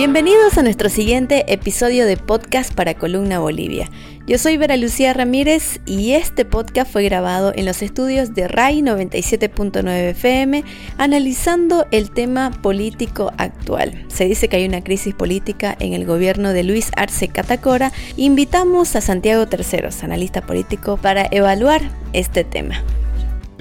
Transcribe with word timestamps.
Bienvenidos 0.00 0.56
a 0.56 0.62
nuestro 0.62 0.88
siguiente 0.88 1.44
episodio 1.52 2.06
de 2.06 2.16
podcast 2.16 2.72
para 2.72 2.94
Columna 2.94 3.38
Bolivia. 3.38 3.90
Yo 4.26 4.38
soy 4.38 4.56
Vera 4.56 4.78
Lucía 4.78 5.12
Ramírez 5.12 5.78
y 5.84 6.12
este 6.12 6.46
podcast 6.46 6.90
fue 6.90 7.04
grabado 7.04 7.52
en 7.54 7.66
los 7.66 7.82
estudios 7.82 8.32
de 8.32 8.48
RAI 8.48 8.80
97.9 8.80 9.84
FM 10.12 10.64
analizando 10.96 11.86
el 11.90 12.12
tema 12.12 12.50
político 12.62 13.30
actual. 13.36 14.06
Se 14.08 14.24
dice 14.24 14.48
que 14.48 14.56
hay 14.56 14.64
una 14.64 14.82
crisis 14.82 15.12
política 15.12 15.76
en 15.78 15.92
el 15.92 16.06
gobierno 16.06 16.54
de 16.54 16.64
Luis 16.64 16.90
Arce 16.96 17.28
Catacora. 17.28 17.92
Invitamos 18.16 18.96
a 18.96 19.02
Santiago 19.02 19.48
Terceros, 19.48 20.02
analista 20.02 20.40
político, 20.40 20.96
para 20.96 21.28
evaluar 21.30 21.82
este 22.14 22.42
tema 22.44 22.82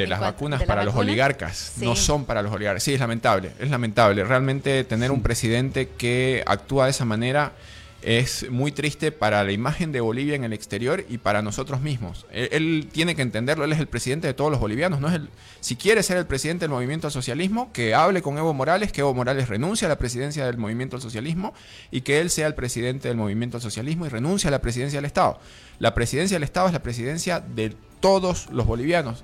de 0.04 0.08
las 0.08 0.20
vacunas 0.20 0.64
para 0.64 0.84
los 0.84 0.96
oligarcas. 0.96 1.74
No 1.78 1.96
son 1.96 2.26
para 2.26 2.42
los 2.42 2.52
oligarcas. 2.52 2.84
Sí, 2.84 2.94
es 2.94 3.00
lamentable, 3.00 3.52
es 3.60 3.70
lamentable. 3.70 4.24
Realmente 4.24 4.84
tener 4.84 5.12
un 5.12 5.22
presidente 5.22 5.90
que 5.90 6.44
actúa 6.46 6.86
de 6.86 6.92
esa 6.92 7.06
manera 7.06 7.54
es 8.02 8.50
muy 8.50 8.72
triste 8.72 9.12
para 9.12 9.44
la 9.44 9.52
imagen 9.52 9.92
de 9.92 10.00
Bolivia 10.00 10.36
en 10.36 10.44
el 10.44 10.54
exterior 10.54 11.04
y 11.10 11.18
para 11.18 11.42
nosotros 11.42 11.82
mismos. 11.82 12.26
Él, 12.32 12.88
tiene 12.92 13.16
que 13.16 13.22
entenderlo, 13.22 13.66
él 13.66 13.74
es 13.74 13.80
el 13.80 13.88
presidente 13.88 14.28
de 14.28 14.34
todos 14.34 14.52
los 14.52 14.60
bolivianos, 14.60 15.02
no 15.02 15.10
es 15.10 15.16
el 15.16 15.30
si 15.60 15.76
quiere 15.76 16.02
ser 16.04 16.18
el 16.18 16.26
presidente 16.26 16.64
del 16.64 16.72
movimiento 16.72 17.08
al 17.08 17.14
socialismo, 17.14 17.72
que 17.74 17.94
hable 17.94 18.22
con 18.22 18.38
Evo 18.38 18.54
Morales, 18.54 18.94
que 18.94 19.02
Evo 19.02 19.14
Morales 19.14 19.50
renuncie 19.50 19.86
a 19.86 19.90
la 19.90 19.98
presidencia 19.98 20.46
del 20.46 20.58
movimiento 20.58 20.96
al 20.96 21.02
socialismo 21.02 21.54
y 21.92 22.02
que 22.02 22.22
él 22.22 22.30
sea 22.30 22.48
el 22.48 22.56
presidente 22.56 23.10
del 23.10 23.18
movimiento 23.18 23.58
al 23.58 23.62
socialismo 23.62 24.06
y 24.06 24.10
renuncie 24.10 24.48
a 24.48 24.52
la 24.52 24.62
presidencia 24.62 24.98
del 24.98 25.06
Estado. 25.06 25.40
La 25.80 25.94
presidencia 25.94 26.36
del 26.36 26.44
Estado 26.44 26.68
es 26.68 26.74
la 26.74 26.84
presidencia 26.84 27.42
de 27.42 27.76
todos 28.00 28.50
los 28.52 28.66
bolivianos. 28.66 29.24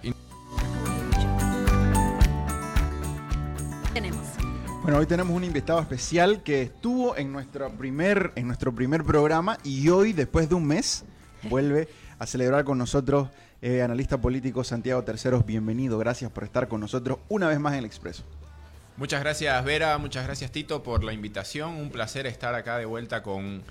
Bueno, 4.85 4.99
hoy 4.99 5.07
tenemos 5.07 5.35
un 5.35 5.43
invitado 5.43 5.79
especial 5.79 6.43
que 6.43 6.61
estuvo 6.61 7.17
en 7.17 7.31
nuestro 7.31 7.71
primer, 7.71 8.31
en 8.35 8.45
nuestro 8.45 8.71
primer 8.75 9.03
programa 9.03 9.57
y 9.63 9.89
hoy, 9.89 10.13
después 10.13 10.47
de 10.47 10.53
un 10.53 10.63
mes, 10.67 11.05
vuelve 11.41 11.87
a 12.19 12.27
celebrar 12.27 12.65
con 12.65 12.77
nosotros 12.77 13.29
eh, 13.63 13.81
analista 13.81 14.21
político 14.21 14.63
Santiago 14.63 15.03
Terceros. 15.03 15.43
Bienvenido, 15.43 15.97
gracias 15.97 16.29
por 16.29 16.43
estar 16.43 16.67
con 16.67 16.81
nosotros 16.81 17.17
una 17.29 17.47
vez 17.47 17.59
más 17.59 17.73
en 17.73 17.79
el 17.79 17.85
Expreso. 17.85 18.25
Muchas 18.95 19.21
gracias 19.21 19.65
Vera, 19.65 19.97
muchas 19.97 20.23
gracias 20.23 20.51
Tito 20.51 20.83
por 20.83 21.03
la 21.03 21.13
invitación. 21.13 21.73
Un 21.73 21.89
placer 21.89 22.27
estar 22.27 22.53
acá 22.53 22.77
de 22.77 22.85
vuelta 22.85 23.23
con, 23.23 23.63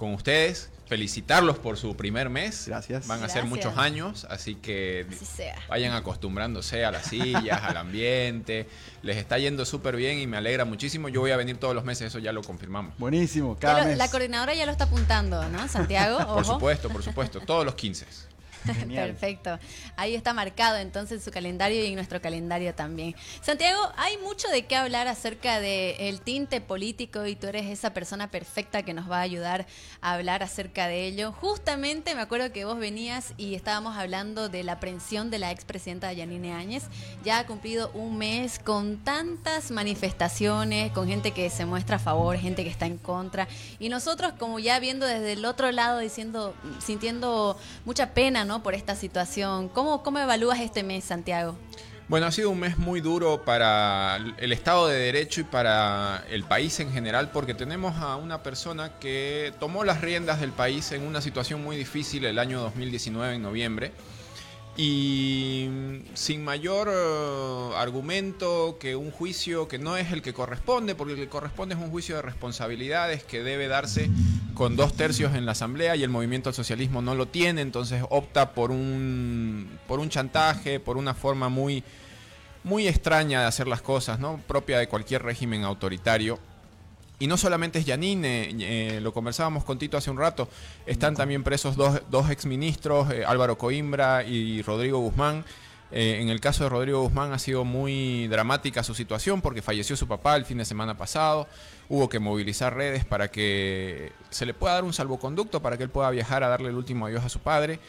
con 0.00 0.14
ustedes 0.14 0.70
felicitarlos 0.86 1.58
por 1.58 1.76
su 1.76 1.94
primer 1.94 2.30
mes. 2.30 2.64
Gracias. 2.66 3.06
Van 3.06 3.22
a 3.22 3.28
ser 3.28 3.44
muchos 3.44 3.76
años, 3.76 4.26
así 4.30 4.54
que 4.54 5.06
vayan 5.68 5.92
acostumbrándose 5.92 6.86
a 6.86 6.90
las 6.90 7.04
sillas, 7.06 7.62
al 7.62 7.76
ambiente. 7.76 8.66
Les 9.02 9.18
está 9.18 9.38
yendo 9.38 9.66
súper 9.66 9.96
bien 9.96 10.18
y 10.18 10.26
me 10.26 10.38
alegra 10.38 10.64
muchísimo. 10.64 11.10
Yo 11.10 11.20
voy 11.20 11.32
a 11.32 11.36
venir 11.36 11.58
todos 11.58 11.74
los 11.74 11.84
meses, 11.84 12.06
eso 12.06 12.18
ya 12.18 12.32
lo 12.32 12.42
confirmamos. 12.42 12.94
Buenísimo, 12.96 13.58
cada 13.60 13.84
mes. 13.84 13.98
La 13.98 14.10
coordinadora 14.10 14.54
ya 14.54 14.64
lo 14.64 14.72
está 14.72 14.84
apuntando, 14.84 15.46
¿no, 15.50 15.68
Santiago? 15.68 16.16
por 16.26 16.46
supuesto, 16.46 16.88
por 16.88 17.02
supuesto, 17.02 17.40
todos 17.40 17.66
los 17.66 17.74
15. 17.74 18.06
Perfecto. 18.94 19.58
Ahí 19.96 20.14
está 20.14 20.32
marcado 20.32 20.76
entonces 20.76 21.18
en 21.18 21.24
su 21.24 21.30
calendario 21.30 21.82
y 21.82 21.88
en 21.88 21.94
nuestro 21.94 22.20
calendario 22.20 22.74
también. 22.74 23.14
Santiago, 23.42 23.80
hay 23.96 24.16
mucho 24.18 24.48
de 24.48 24.66
qué 24.66 24.76
hablar 24.76 25.08
acerca 25.08 25.60
del 25.60 26.20
tinte 26.20 26.60
político 26.60 27.26
y 27.26 27.36
tú 27.36 27.46
eres 27.46 27.66
esa 27.66 27.92
persona 27.92 28.30
perfecta 28.30 28.82
que 28.82 28.94
nos 28.94 29.10
va 29.10 29.18
a 29.18 29.22
ayudar 29.22 29.66
a 30.00 30.14
hablar 30.14 30.42
acerca 30.42 30.86
de 30.86 31.06
ello. 31.06 31.32
Justamente 31.32 32.14
me 32.14 32.20
acuerdo 32.20 32.52
que 32.52 32.64
vos 32.64 32.78
venías 32.78 33.32
y 33.36 33.54
estábamos 33.54 33.96
hablando 33.96 34.48
de 34.48 34.64
la 34.64 34.72
aprehensión 34.72 35.30
de 35.30 35.38
la 35.38 35.50
expresidenta 35.50 36.12
Yanine 36.12 36.52
Áñez. 36.52 36.84
Ya 37.24 37.38
ha 37.38 37.46
cumplido 37.46 37.90
un 37.94 38.18
mes 38.18 38.58
con 38.58 38.98
tantas 38.98 39.70
manifestaciones, 39.70 40.92
con 40.92 41.08
gente 41.08 41.32
que 41.32 41.50
se 41.50 41.64
muestra 41.64 41.96
a 41.96 41.98
favor, 41.98 42.36
gente 42.36 42.64
que 42.64 42.70
está 42.70 42.86
en 42.86 42.98
contra. 42.98 43.48
Y 43.78 43.88
nosotros 43.88 44.32
como 44.38 44.58
ya 44.58 44.78
viendo 44.78 45.06
desde 45.06 45.32
el 45.32 45.44
otro 45.44 45.70
lado, 45.72 45.98
diciendo, 45.98 46.54
sintiendo 46.78 47.58
mucha 47.84 48.14
pena, 48.14 48.44
por 48.58 48.74
esta 48.74 48.96
situación. 48.96 49.68
¿Cómo, 49.68 50.02
¿Cómo 50.02 50.18
evalúas 50.18 50.58
este 50.60 50.82
mes, 50.82 51.04
Santiago? 51.04 51.56
Bueno, 52.08 52.26
ha 52.26 52.32
sido 52.32 52.50
un 52.50 52.58
mes 52.58 52.76
muy 52.76 53.00
duro 53.00 53.44
para 53.44 54.18
el 54.38 54.52
Estado 54.52 54.88
de 54.88 54.98
Derecho 54.98 55.42
y 55.42 55.44
para 55.44 56.24
el 56.28 56.42
país 56.42 56.80
en 56.80 56.92
general 56.92 57.30
porque 57.30 57.54
tenemos 57.54 57.96
a 57.98 58.16
una 58.16 58.42
persona 58.42 58.98
que 58.98 59.54
tomó 59.60 59.84
las 59.84 60.00
riendas 60.00 60.40
del 60.40 60.50
país 60.50 60.90
en 60.90 61.02
una 61.02 61.20
situación 61.20 61.62
muy 61.62 61.76
difícil 61.76 62.24
el 62.24 62.40
año 62.40 62.60
2019, 62.62 63.36
en 63.36 63.42
noviembre 63.42 63.92
y 64.76 65.68
sin 66.14 66.42
mayor 66.42 66.88
eh, 66.90 67.76
argumento 67.76 68.78
que 68.80 68.96
un 68.96 69.10
juicio 69.10 69.68
que 69.68 69.78
no 69.78 69.96
es 69.96 70.10
el 70.10 70.22
que 70.22 70.32
corresponde, 70.32 70.94
porque 70.94 71.12
el 71.12 71.18
que 71.18 71.28
corresponde 71.28 71.74
es 71.74 71.80
un 71.80 71.90
juicio 71.90 72.16
de 72.16 72.22
responsabilidades 72.22 73.22
que 73.22 73.42
debe 73.42 73.68
darse 73.68 74.10
con 74.60 74.76
dos 74.76 74.92
tercios 74.92 75.34
en 75.34 75.46
la 75.46 75.52
Asamblea 75.52 75.96
y 75.96 76.02
el 76.02 76.10
movimiento 76.10 76.50
al 76.50 76.54
socialismo 76.54 77.00
no 77.00 77.14
lo 77.14 77.24
tiene, 77.24 77.62
entonces 77.62 78.04
opta 78.10 78.52
por 78.52 78.70
un, 78.70 79.78
por 79.88 80.00
un 80.00 80.10
chantaje, 80.10 80.78
por 80.78 80.98
una 80.98 81.14
forma 81.14 81.48
muy, 81.48 81.82
muy 82.62 82.86
extraña 82.86 83.40
de 83.40 83.46
hacer 83.46 83.66
las 83.66 83.80
cosas, 83.80 84.20
¿no? 84.20 84.38
propia 84.46 84.78
de 84.78 84.86
cualquier 84.86 85.22
régimen 85.22 85.64
autoritario. 85.64 86.38
Y 87.18 87.26
no 87.26 87.38
solamente 87.38 87.78
es 87.78 87.86
Yanine, 87.86 88.50
eh, 88.60 89.00
lo 89.00 89.14
conversábamos 89.14 89.64
con 89.64 89.78
Tito 89.78 89.96
hace 89.96 90.10
un 90.10 90.18
rato, 90.18 90.46
están 90.84 91.16
también 91.16 91.42
presos 91.42 91.74
dos, 91.74 92.02
dos 92.10 92.28
exministros, 92.28 93.10
eh, 93.12 93.24
Álvaro 93.24 93.56
Coimbra 93.56 94.24
y 94.24 94.60
Rodrigo 94.60 94.98
Guzmán. 94.98 95.42
Eh, 95.92 96.18
en 96.20 96.28
el 96.28 96.40
caso 96.40 96.64
de 96.64 96.70
Rodrigo 96.70 97.02
Guzmán 97.02 97.32
ha 97.32 97.38
sido 97.38 97.64
muy 97.64 98.28
dramática 98.28 98.84
su 98.84 98.94
situación 98.94 99.40
porque 99.40 99.60
falleció 99.60 99.96
su 99.96 100.06
papá 100.06 100.36
el 100.36 100.44
fin 100.44 100.58
de 100.58 100.64
semana 100.64 100.96
pasado. 100.96 101.48
Hubo 101.88 102.08
que 102.08 102.18
movilizar 102.18 102.74
redes 102.74 103.04
para 103.04 103.30
que 103.30 104.12
se 104.30 104.46
le 104.46 104.54
pueda 104.54 104.74
dar 104.74 104.84
un 104.84 104.92
salvoconducto 104.92 105.60
para 105.60 105.76
que 105.76 105.82
él 105.82 105.90
pueda 105.90 106.10
viajar 106.10 106.44
a 106.44 106.48
darle 106.48 106.68
el 106.68 106.76
último 106.76 107.06
adiós 107.06 107.24
a 107.24 107.28
su 107.28 107.40
padre. 107.40 107.80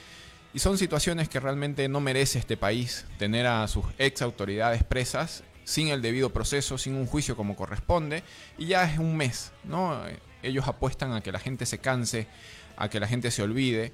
Y 0.54 0.60
son 0.60 0.78
situaciones 0.78 1.30
que 1.30 1.40
realmente 1.40 1.88
no 1.88 2.02
merece 2.02 2.40
este 2.40 2.58
país 2.58 3.06
tener 3.18 3.48
a 3.48 3.68
sus 3.68 3.86
ex 3.98 4.22
autoridades 4.22 4.84
presas 4.84 5.44
sin 5.64 5.88
el 5.88 6.02
debido 6.02 6.32
proceso, 6.32 6.78
sin 6.78 6.96
un 6.96 7.06
juicio 7.06 7.38
como 7.38 7.56
corresponde, 7.56 8.24
y 8.58 8.66
ya 8.66 8.84
es 8.84 9.00
un 9.00 9.16
mes, 9.16 9.52
¿no? 9.64 10.02
Ellos 10.44 10.68
apuestan 10.68 11.14
a 11.14 11.22
que 11.22 11.32
la 11.32 11.40
gente 11.40 11.66
se 11.66 11.78
canse, 11.78 12.28
a 12.76 12.90
que 12.90 13.00
la 13.00 13.08
gente 13.08 13.32
se 13.32 13.44
olvide. 13.44 13.94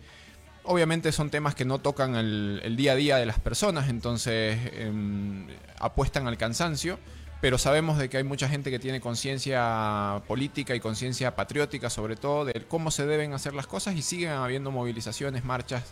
Obviamente 0.69 1.13
son 1.13 1.29
temas 1.29 1.55
que 1.55 1.63
no 1.63 1.79
tocan 1.79 2.16
el, 2.16 2.75
día 2.75 2.91
a 2.91 2.95
día 2.95 3.16
de 3.16 3.25
las 3.25 3.39
personas, 3.39 3.88
entonces 3.88 4.59
em, 4.73 5.47
apuestan 5.79 6.28
al 6.28 6.38
cansancio, 6.38 7.00
pero 7.39 7.57
sabemos 7.57 7.97
de 7.97 8.09
que 8.09 8.17
hay 8.17 8.25
mucha 8.25 8.50
gente 8.50 8.69
que 8.69 8.77
tiene 8.77 9.00
conciencia 9.00 10.22
política 10.27 10.75
y 10.75 10.81
conciencia 10.81 11.38
patriótica 11.38 11.89
sobre 11.89 12.17
todo 12.17 12.44
de 12.44 12.66
cómo 12.67 12.91
se 12.91 13.06
deben 13.06 13.31
hacer 13.31 13.53
las 13.53 13.66
cosas 13.66 13.95
y 13.95 14.01
siguen 14.01 14.31
habiendo 14.31 14.69
movilizaciones, 14.69 15.45
marchas 15.45 15.83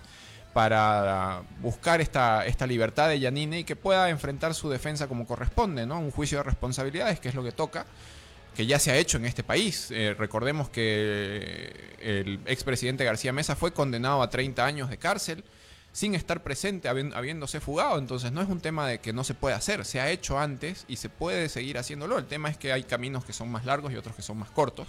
para 0.51 1.43
buscar 1.61 2.01
esta, 2.01 2.45
esta 2.45 2.67
libertad 2.67 3.07
de 3.07 3.21
Yanine 3.21 3.59
y 3.59 3.63
que 3.63 3.77
pueda 3.77 4.09
enfrentar 4.09 4.53
su 4.53 4.69
defensa 4.69 5.07
como 5.07 5.25
corresponde, 5.25 5.85
¿no? 5.85 5.99
Un 5.99 6.11
juicio 6.11 6.39
de 6.39 6.43
responsabilidades, 6.43 7.21
que 7.21 7.29
es 7.29 7.35
lo 7.35 7.45
que 7.45 7.53
toca, 7.53 7.85
que 8.55 8.65
ya 8.65 8.79
se 8.79 8.91
ha 8.91 8.97
hecho 8.97 9.17
en 9.17 9.25
este 9.25 9.43
país. 9.43 9.91
Eh, 9.91 10.15
recordemos 10.17 10.69
que 10.69 11.95
el 11.99 12.39
expresidente 12.45 13.03
García 13.03 13.33
Mesa 13.33 13.55
fue 13.55 13.73
condenado 13.73 14.21
a 14.21 14.29
30 14.29 14.65
años 14.65 14.89
de 14.89 14.97
cárcel 14.97 15.43
sin 15.91 16.13
estar 16.15 16.43
presente, 16.43 16.89
habiéndose 16.89 17.59
fugado. 17.59 17.97
Entonces 17.97 18.31
no 18.31 18.41
es 18.41 18.49
un 18.49 18.61
tema 18.61 18.87
de 18.87 18.99
que 18.99 19.13
no 19.13 19.23
se 19.23 19.33
puede 19.33 19.55
hacer, 19.55 19.85
se 19.85 20.01
ha 20.01 20.09
hecho 20.09 20.39
antes 20.39 20.85
y 20.87 20.95
se 20.95 21.09
puede 21.09 21.47
seguir 21.49 21.77
haciéndolo. 21.77 22.17
El 22.17 22.25
tema 22.25 22.49
es 22.49 22.57
que 22.57 22.73
hay 22.73 22.83
caminos 22.83 23.25
que 23.25 23.33
son 23.33 23.49
más 23.49 23.65
largos 23.65 23.93
y 23.93 23.97
otros 23.97 24.15
que 24.15 24.21
son 24.21 24.37
más 24.37 24.49
cortos. 24.49 24.87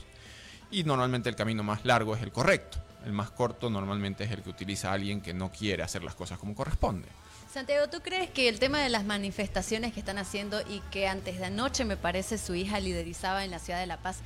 Y 0.71 0.85
normalmente 0.85 1.29
el 1.29 1.37
camino 1.37 1.63
más 1.63 1.85
largo 1.85 2.17
es 2.17 2.23
el 2.23 2.33
correcto. 2.33 2.79
El 3.05 3.13
más 3.13 3.31
corto 3.31 3.71
normalmente 3.71 4.25
es 4.25 4.33
el 4.33 4.43
que 4.43 4.51
utiliza 4.51 4.93
alguien 4.93 5.21
que 5.21 5.33
no 5.33 5.53
quiere 5.53 5.85
hacer 5.85 6.03
las 6.03 6.17
cosas 6.17 6.39
como 6.39 6.57
corresponde. 6.57 7.09
Santiago, 7.57 7.89
¿tú 7.89 8.03
crees 8.03 8.29
que 8.29 8.51
el 8.51 8.59
tema 8.59 8.81
de 8.81 8.91
las 8.91 9.07
manifestaciones 9.07 9.95
que 9.95 10.01
están 10.01 10.19
haciendo 10.19 10.61
y 10.69 10.81
que 10.91 11.09
antes 11.09 11.39
de 11.39 11.47
anoche 11.47 11.87
me 11.87 11.97
parece 11.97 12.37
su 12.37 12.55
hija 12.55 12.81
liderizaba 12.81 13.47
en 13.47 13.51
la 13.51 13.59
ciudad 13.59 13.81
de 13.81 13.87
La 13.87 13.97
Paz, 13.97 14.19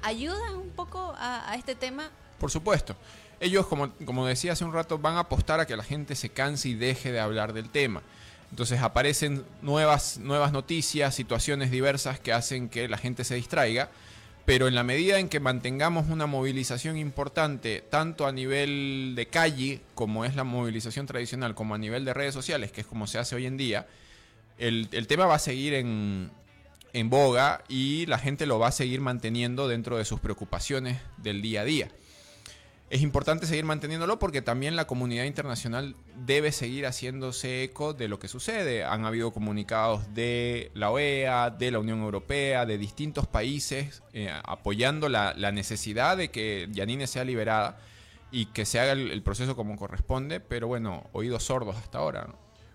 ayuda 0.00 0.56
un 0.56 0.70
poco 0.70 1.12
a, 1.18 1.54
este 1.54 1.74
tema? 1.74 2.08
Por 2.38 2.50
supuesto. 2.50 2.96
Ellos, 3.40 3.66
como, 3.66 3.90
como 4.06 4.24
decía 4.24 4.52
hace 4.52 4.64
un 4.64 4.72
rato, 4.72 4.96
van 4.96 5.16
a 5.16 5.18
apostar 5.18 5.60
a 5.60 5.66
que 5.66 5.76
la 5.76 5.84
gente 5.84 6.14
se 6.14 6.30
canse 6.30 6.70
y 6.70 6.74
deje 6.74 7.12
de 7.12 7.20
hablar 7.20 7.52
del 7.52 7.68
tema. 7.68 8.00
Entonces 8.48 8.80
aparecen 8.80 9.44
nuevas, 9.60 10.16
nuevas 10.16 10.50
noticias, 10.50 11.14
situaciones 11.14 11.70
diversas 11.70 12.20
que 12.20 12.32
hacen 12.32 12.70
que 12.70 12.88
la 12.88 12.96
gente 12.96 13.24
se 13.24 13.34
distraiga 13.34 13.90
pero 14.44 14.66
en 14.66 14.74
la 14.74 14.82
medida 14.82 15.18
en 15.18 15.28
que 15.28 15.40
mantengamos 15.40 16.08
una 16.08 16.26
movilización 16.26 16.96
importante, 16.96 17.82
tanto 17.88 18.26
a 18.26 18.32
nivel 18.32 19.12
de 19.14 19.26
calle, 19.26 19.80
como 19.94 20.24
es 20.24 20.34
la 20.34 20.44
movilización 20.44 21.06
tradicional, 21.06 21.54
como 21.54 21.74
a 21.74 21.78
nivel 21.78 22.04
de 22.04 22.12
redes 22.12 22.34
sociales, 22.34 22.72
que 22.72 22.80
es 22.80 22.86
como 22.86 23.06
se 23.06 23.18
hace 23.18 23.36
hoy 23.36 23.46
en 23.46 23.56
día, 23.56 23.86
el, 24.58 24.88
tema 25.06 25.26
va 25.26 25.36
a 25.36 25.40
seguir 25.40 25.74
en, 25.74 26.30
en 26.92 27.10
boga 27.10 27.62
y 27.68 28.06
la 28.06 28.18
gente 28.18 28.46
lo 28.46 28.58
va 28.58 28.68
a 28.68 28.72
seguir 28.72 29.00
manteniendo 29.00 29.68
dentro 29.68 29.96
de 29.96 30.04
sus 30.04 30.20
preocupaciones 30.20 30.98
del 31.18 31.40
día 31.40 31.62
a 31.62 31.64
día. 31.64 31.88
Es 32.92 33.00
importante 33.00 33.46
seguir 33.46 33.64
manteniéndolo 33.64 34.18
porque 34.18 34.42
también 34.42 34.76
la 34.76 34.86
comunidad 34.86 35.24
internacional 35.24 35.96
debe 36.14 36.52
seguir 36.52 36.84
haciéndose 36.84 37.62
eco 37.62 37.94
de 37.94 38.06
lo 38.06 38.18
que 38.18 38.28
sucede. 38.28 38.84
Han 38.84 39.06
habido 39.06 39.32
comunicados 39.32 40.12
de 40.12 40.70
la 40.74 40.90
OEA, 40.90 41.48
de 41.48 41.70
la 41.70 41.78
Unión 41.78 42.02
Europea, 42.02 42.66
de 42.66 42.76
distintos 42.76 43.26
países 43.26 44.02
eh, 44.12 44.30
apoyando 44.44 45.08
la, 45.08 45.32
necesidad 45.52 46.18
de 46.18 46.30
que 46.30 46.68
Yanine 46.70 47.06
sea 47.06 47.24
liberada 47.24 47.78
y 48.30 48.46
que 48.46 48.66
se 48.66 48.78
haga 48.78 48.92
el, 48.92 49.22
proceso 49.22 49.56
como 49.56 49.74
corresponde, 49.76 50.40
pero 50.40 50.68
bueno, 50.68 51.08
oídos 51.12 51.44
sordos 51.44 51.76
hasta 51.76 51.96
ahora. 51.96 52.28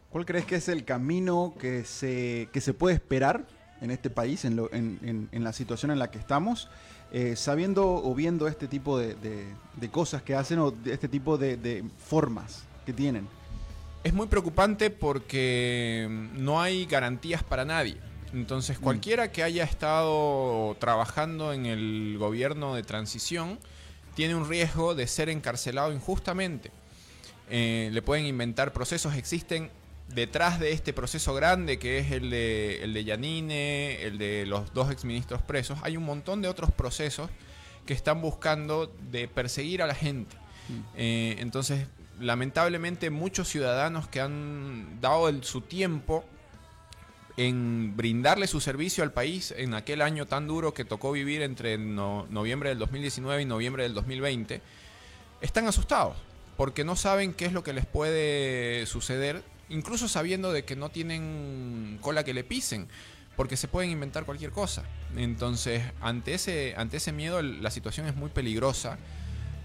¿Cuál 0.10 0.26
crees 0.26 0.46
que 0.46 0.56
es 0.56 0.68
el 0.68 0.84
camino 0.84 1.54
que 1.60 1.86
se, 1.86 2.50
que 2.52 2.60
se 2.60 2.74
puede 2.74 2.96
esperar 2.96 3.46
en 3.82 3.92
este 3.92 4.10
país, 4.10 4.46
en, 4.46 5.30
la 5.32 5.54
situación 5.54 5.92
en 5.92 6.00
la 6.00 6.10
que 6.10 6.18
estamos? 6.18 6.70
Eh, 7.12 7.38
sabiendo 7.38 7.88
o 7.88 8.14
viendo 8.14 8.48
este 8.48 8.68
tipo 8.68 8.98
de, 8.98 9.16
cosas 9.92 10.22
que 10.22 10.36
hacen 10.36 10.60
o 10.60 10.74
este 10.86 11.08
tipo 11.08 11.38
de, 11.38 11.84
formas 11.98 12.64
que 12.86 12.94
tienen? 12.94 13.28
Es 14.04 14.14
muy 14.14 14.28
preocupante 14.28 14.90
porque 14.90 16.08
no 16.36 16.62
hay 16.62 16.86
garantías 16.86 17.44
para 17.44 17.66
nadie. 17.66 17.98
Entonces, 18.34 18.80
mm. 18.80 18.84
cualquiera 18.84 19.32
que 19.32 19.44
haya 19.44 19.64
estado 19.64 20.76
trabajando 20.80 21.54
en 21.54 21.66
el 21.66 22.18
gobierno 22.20 22.76
de 22.76 22.84
transición 22.84 23.58
tiene 24.16 24.36
un 24.36 24.50
riesgo 24.50 24.96
de 24.96 25.08
ser 25.08 25.30
encarcelado 25.30 25.94
injustamente. 25.94 26.72
Eh, 27.50 27.90
le 27.94 28.02
pueden 28.02 28.26
inventar 28.26 28.74
procesos, 28.74 29.16
existen 29.16 29.70
detrás 30.08 30.60
de 30.60 30.72
este 30.72 30.94
proceso 30.94 31.34
grande 31.34 31.80
que 31.80 32.00
es 32.00 32.12
el 32.12 32.30
de, 32.30 32.84
el 32.84 32.94
de 32.94 33.04
Yanine, 33.04 34.04
el 34.04 34.18
de 34.18 34.46
los 34.46 34.74
dos 34.74 34.92
exministros 34.92 35.42
presos, 35.42 35.80
hay 35.84 35.98
un 35.98 36.06
montón 36.06 36.42
de 36.42 36.48
otros 36.48 36.72
procesos 36.72 37.30
que 37.86 37.94
están 37.94 38.22
buscando 38.22 38.94
de 39.12 39.28
perseguir 39.28 39.82
a 39.82 39.88
la 39.88 39.96
gente. 39.96 40.36
Mm. 40.70 40.82
Eh, 40.96 41.36
entonces, 41.40 41.88
lamentablemente, 42.20 43.10
muchos 43.10 43.48
ciudadanos 43.48 44.08
que 44.08 44.22
han 44.22 45.00
dado 45.02 45.32
su 45.44 45.62
tiempo 45.62 46.26
en 47.38 47.96
brindarle 47.96 48.48
su 48.48 48.60
servicio 48.60 49.04
al 49.04 49.14
país 49.14 49.54
en 49.56 49.76
aquel 49.76 50.02
año 50.02 50.26
tan 50.26 50.48
duro 50.48 50.74
que 50.74 50.86
tocó 50.86 51.12
vivir 51.12 51.44
entre 51.44 51.78
noviembre 51.78 52.70
del 52.70 52.80
2019 52.80 53.44
y 53.44 53.46
noviembre 53.46 53.84
del 53.84 53.94
2020, 53.94 54.62
están 55.42 55.68
asustados 55.68 56.18
porque 56.58 56.84
no 56.84 56.96
saben 56.96 57.34
qué 57.34 57.46
es 57.46 57.54
lo 57.54 57.64
que 57.64 57.72
les 57.72 57.86
puede 57.86 58.88
suceder 58.88 59.44
incluso 59.70 60.08
sabiendo 60.08 60.52
de 60.52 60.64
que 60.64 60.76
no 60.76 60.90
tienen 60.90 61.98
cola 62.02 62.24
que 62.24 62.34
le 62.34 62.44
pisen, 62.44 62.88
porque 63.36 63.56
se 63.56 63.68
pueden 63.68 63.92
inventar 63.92 64.26
cualquier 64.26 64.52
cosa. 64.52 64.84
Entonces, 65.16 65.84
ante 66.02 66.34
ese, 66.34 66.74
ante 66.76 66.98
ese 66.98 67.12
miedo, 67.12 67.42
la 67.42 67.72
situación 67.72 68.08
es 68.08 68.16
muy 68.16 68.30
peligrosa, 68.30 68.98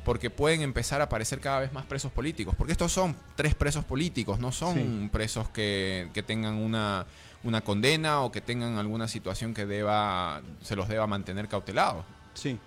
porque 0.04 0.30
pueden 0.30 0.62
empezar 0.62 1.00
a 1.00 1.04
aparecer 1.04 1.40
cada 1.40 1.60
vez 1.60 1.72
más 1.72 1.86
presos 1.86 2.12
políticos, 2.12 2.54
porque 2.56 2.72
estos 2.72 2.92
son 2.92 3.16
tres 3.36 3.54
presos 3.54 3.84
políticos, 3.84 4.38
no 4.40 4.52
son 4.52 5.08
presos 5.10 5.48
que, 5.48 6.10
tengan 6.26 6.54
una, 6.54 7.06
una 7.44 7.62
condena 7.62 8.20
o 8.20 8.32
que 8.32 8.40
tengan 8.40 8.78
alguna 8.78 9.08
situación 9.08 9.54
que 9.54 9.64
deba, 9.64 10.42
se 10.60 10.76
los 10.76 10.88
deba 10.88 11.06
mantener 11.06 11.48
cautelados. 11.48 12.04
Sí. 12.34 12.58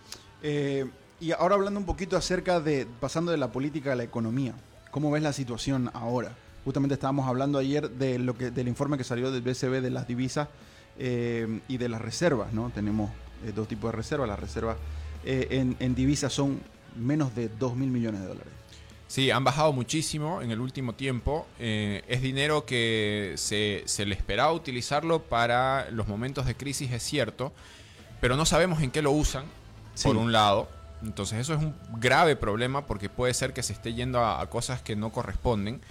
Eh, 0.41 0.85
y 1.19 1.31
ahora 1.33 1.55
hablando 1.55 1.79
un 1.79 1.85
poquito 1.85 2.17
acerca 2.17 2.59
de, 2.59 2.87
pasando 2.99 3.31
de 3.31 3.37
la 3.37 3.51
política 3.51 3.93
a 3.93 3.95
la 3.95 4.03
economía, 4.03 4.53
¿cómo 4.91 5.11
ves 5.11 5.21
la 5.21 5.33
situación 5.33 5.91
ahora? 5.93 6.35
Justamente 6.65 6.95
estábamos 6.95 7.27
hablando 7.27 7.59
ayer 7.59 7.91
de 7.91 8.17
lo 8.17 8.35
que, 8.35 8.49
del 8.49 8.67
informe 8.67 8.97
que 8.97 9.03
salió 9.03 9.31
del 9.31 9.43
BCB 9.43 9.81
de 9.81 9.91
las 9.91 10.07
divisas 10.07 10.49
eh, 10.97 11.59
y 11.67 11.77
de 11.77 11.87
las 11.87 12.01
reservas, 12.01 12.53
¿no? 12.53 12.71
Tenemos 12.71 13.11
eh, 13.45 13.51
dos 13.55 13.67
tipos 13.67 13.91
de 13.91 13.97
reservas. 13.97 14.27
Las 14.27 14.39
reservas 14.39 14.75
eh, 15.23 15.73
en, 15.79 15.95
divisas 15.95 16.33
son 16.33 16.59
menos 16.95 17.35
de 17.35 17.49
2 17.49 17.75
mil 17.75 17.91
millones 17.91 18.21
de 18.21 18.27
dólares. 18.27 18.51
Sí, 19.07 19.29
han 19.29 19.43
bajado 19.43 19.73
muchísimo 19.73 20.41
en 20.41 20.49
el 20.49 20.59
último 20.59 20.95
tiempo. 20.95 21.45
es 21.59 22.21
dinero 22.23 22.65
que 22.65 23.35
se, 23.37 23.85
le 24.03 24.15
esperaba 24.15 24.51
utilizarlo 24.51 25.21
para 25.21 25.91
los 25.91 26.07
momentos 26.07 26.47
de 26.47 26.55
crisis, 26.55 26.91
es 26.91 27.03
cierto, 27.03 27.53
pero 28.19 28.35
no 28.35 28.45
sabemos 28.47 28.81
en 28.81 28.89
qué 28.89 29.03
lo 29.03 29.11
usan, 29.11 29.45
por 30.01 30.17
un 30.17 30.31
lado. 30.31 30.67
Entonces 31.03 31.39
eso 31.39 31.53
es 31.53 31.59
un 31.59 31.75
grave 31.99 32.35
problema 32.35 32.87
porque 32.87 33.07
puede 33.07 33.35
ser 33.35 33.53
que 33.53 33.61
se 33.61 33.73
esté 33.73 33.93
yendo 33.93 34.25
a 34.25 34.49
cosas 34.49 34.81
que 34.81 34.95
no 34.95 35.11
corresponden. 35.11 35.81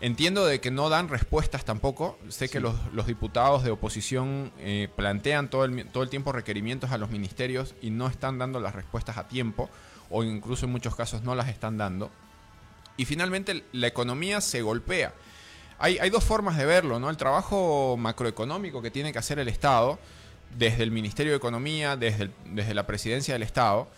Entiendo 0.00 0.44
de 0.44 0.60
que 0.60 0.70
no 0.70 0.88
dan 0.88 1.08
respuestas 1.08 1.64
tampoco. 1.64 2.18
Sé 2.28 2.48
que 2.48 2.60
los, 2.60 2.74
diputados 3.06 3.64
de 3.64 3.70
oposición 3.70 4.52
eh, 4.58 4.88
plantean 4.94 5.48
todo 5.48 5.64
el, 5.64 5.86
todo 5.86 6.02
el 6.02 6.10
tiempo 6.10 6.32
requerimientos 6.32 6.90
a 6.90 6.98
los 6.98 7.10
ministerios 7.10 7.74
y 7.80 7.90
no 7.90 8.08
están 8.08 8.38
dando 8.38 8.60
las 8.60 8.74
respuestas 8.74 9.16
a 9.16 9.28
tiempo 9.28 9.70
o 10.10 10.22
incluso 10.22 10.66
en 10.66 10.72
muchos 10.72 10.94
casos 10.94 11.22
no 11.22 11.34
las 11.34 11.48
están 11.48 11.78
dando. 11.78 12.10
Y 12.96 13.04
finalmente 13.04 13.64
la 13.72 13.86
economía 13.86 14.40
se 14.40 14.62
golpea. 14.62 15.14
Hay, 15.78 15.98
hay 15.98 16.10
dos 16.10 16.22
formas 16.22 16.56
de 16.56 16.66
verlo, 16.66 17.00
¿no? 17.00 17.10
El 17.10 17.16
trabajo 17.16 17.96
macroeconómico 17.96 18.82
que 18.82 18.90
tiene 18.90 19.12
que 19.12 19.18
hacer 19.18 19.38
el 19.38 19.48
Estado, 19.48 19.98
desde 20.56 20.82
el 20.82 20.90
Ministerio 20.90 21.32
de 21.32 21.36
Economía, 21.36 21.96
desde, 21.96 22.30
desde 22.46 22.74
la 22.74 22.86
Presidencia 22.86 23.34
del 23.34 23.42
Estado, 23.42 23.88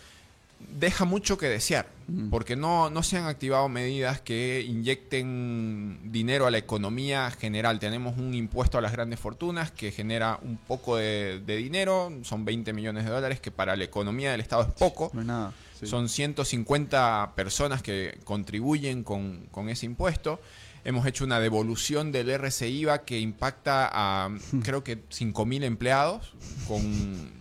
deja 0.59 1.05
mucho 1.05 1.39
que 1.39 1.49
desear, 1.49 1.89
porque 2.31 2.57
no, 2.57 2.91
no 2.91 3.03
se 3.03 3.17
han 3.17 3.27
activado 3.27 3.69
medidas 3.69 4.21
que 4.21 4.65
inyecten 4.67 6.01
dinero 6.05 6.47
a 6.47 6.51
la 6.51 6.59
economía 6.59 7.31
general. 7.31 7.79
Tenemos 7.79 8.19
un 8.19 8.35
impuesto 8.35 8.79
a 8.79 8.81
las 8.81 8.93
grandes 8.93 9.19
fortunas 9.19 9.71
que 9.71 9.93
genera 9.93 10.39
un 10.43 10.57
poco 10.57 10.97
de, 10.97 11.41
dinero, 11.47 12.13
son 12.23 12.45
20 12.45 12.73
millones 12.73 13.05
de 13.05 13.11
dólares, 13.11 13.41
que 13.41 13.51
para 13.51 13.77
la 13.77 13.85
economía 13.85 14.33
del 14.33 14.41
Estado 14.41 14.63
es 14.63 14.73
poco. 14.75 15.11
No 15.15 15.21
es 15.21 15.27
nada. 15.27 15.53
Son 15.83 16.09
150 16.09 17.33
personas 17.37 17.83
que 17.83 18.19
contribuyen 18.25 19.05
con, 19.05 19.47
con 19.51 19.69
ese 19.69 19.85
impuesto. 19.85 20.41
Hemos 20.87 21.05
hecho 21.05 21.25
una 21.25 21.41
devolución 21.41 22.13
del 22.13 22.31
RCIVA 22.31 23.05
que 23.05 23.19
impacta 23.19 23.91
a 23.93 24.31
creo 24.63 24.85
que 24.85 24.99
5.000 25.09 25.65
empleados 25.65 26.33
con 26.69 26.81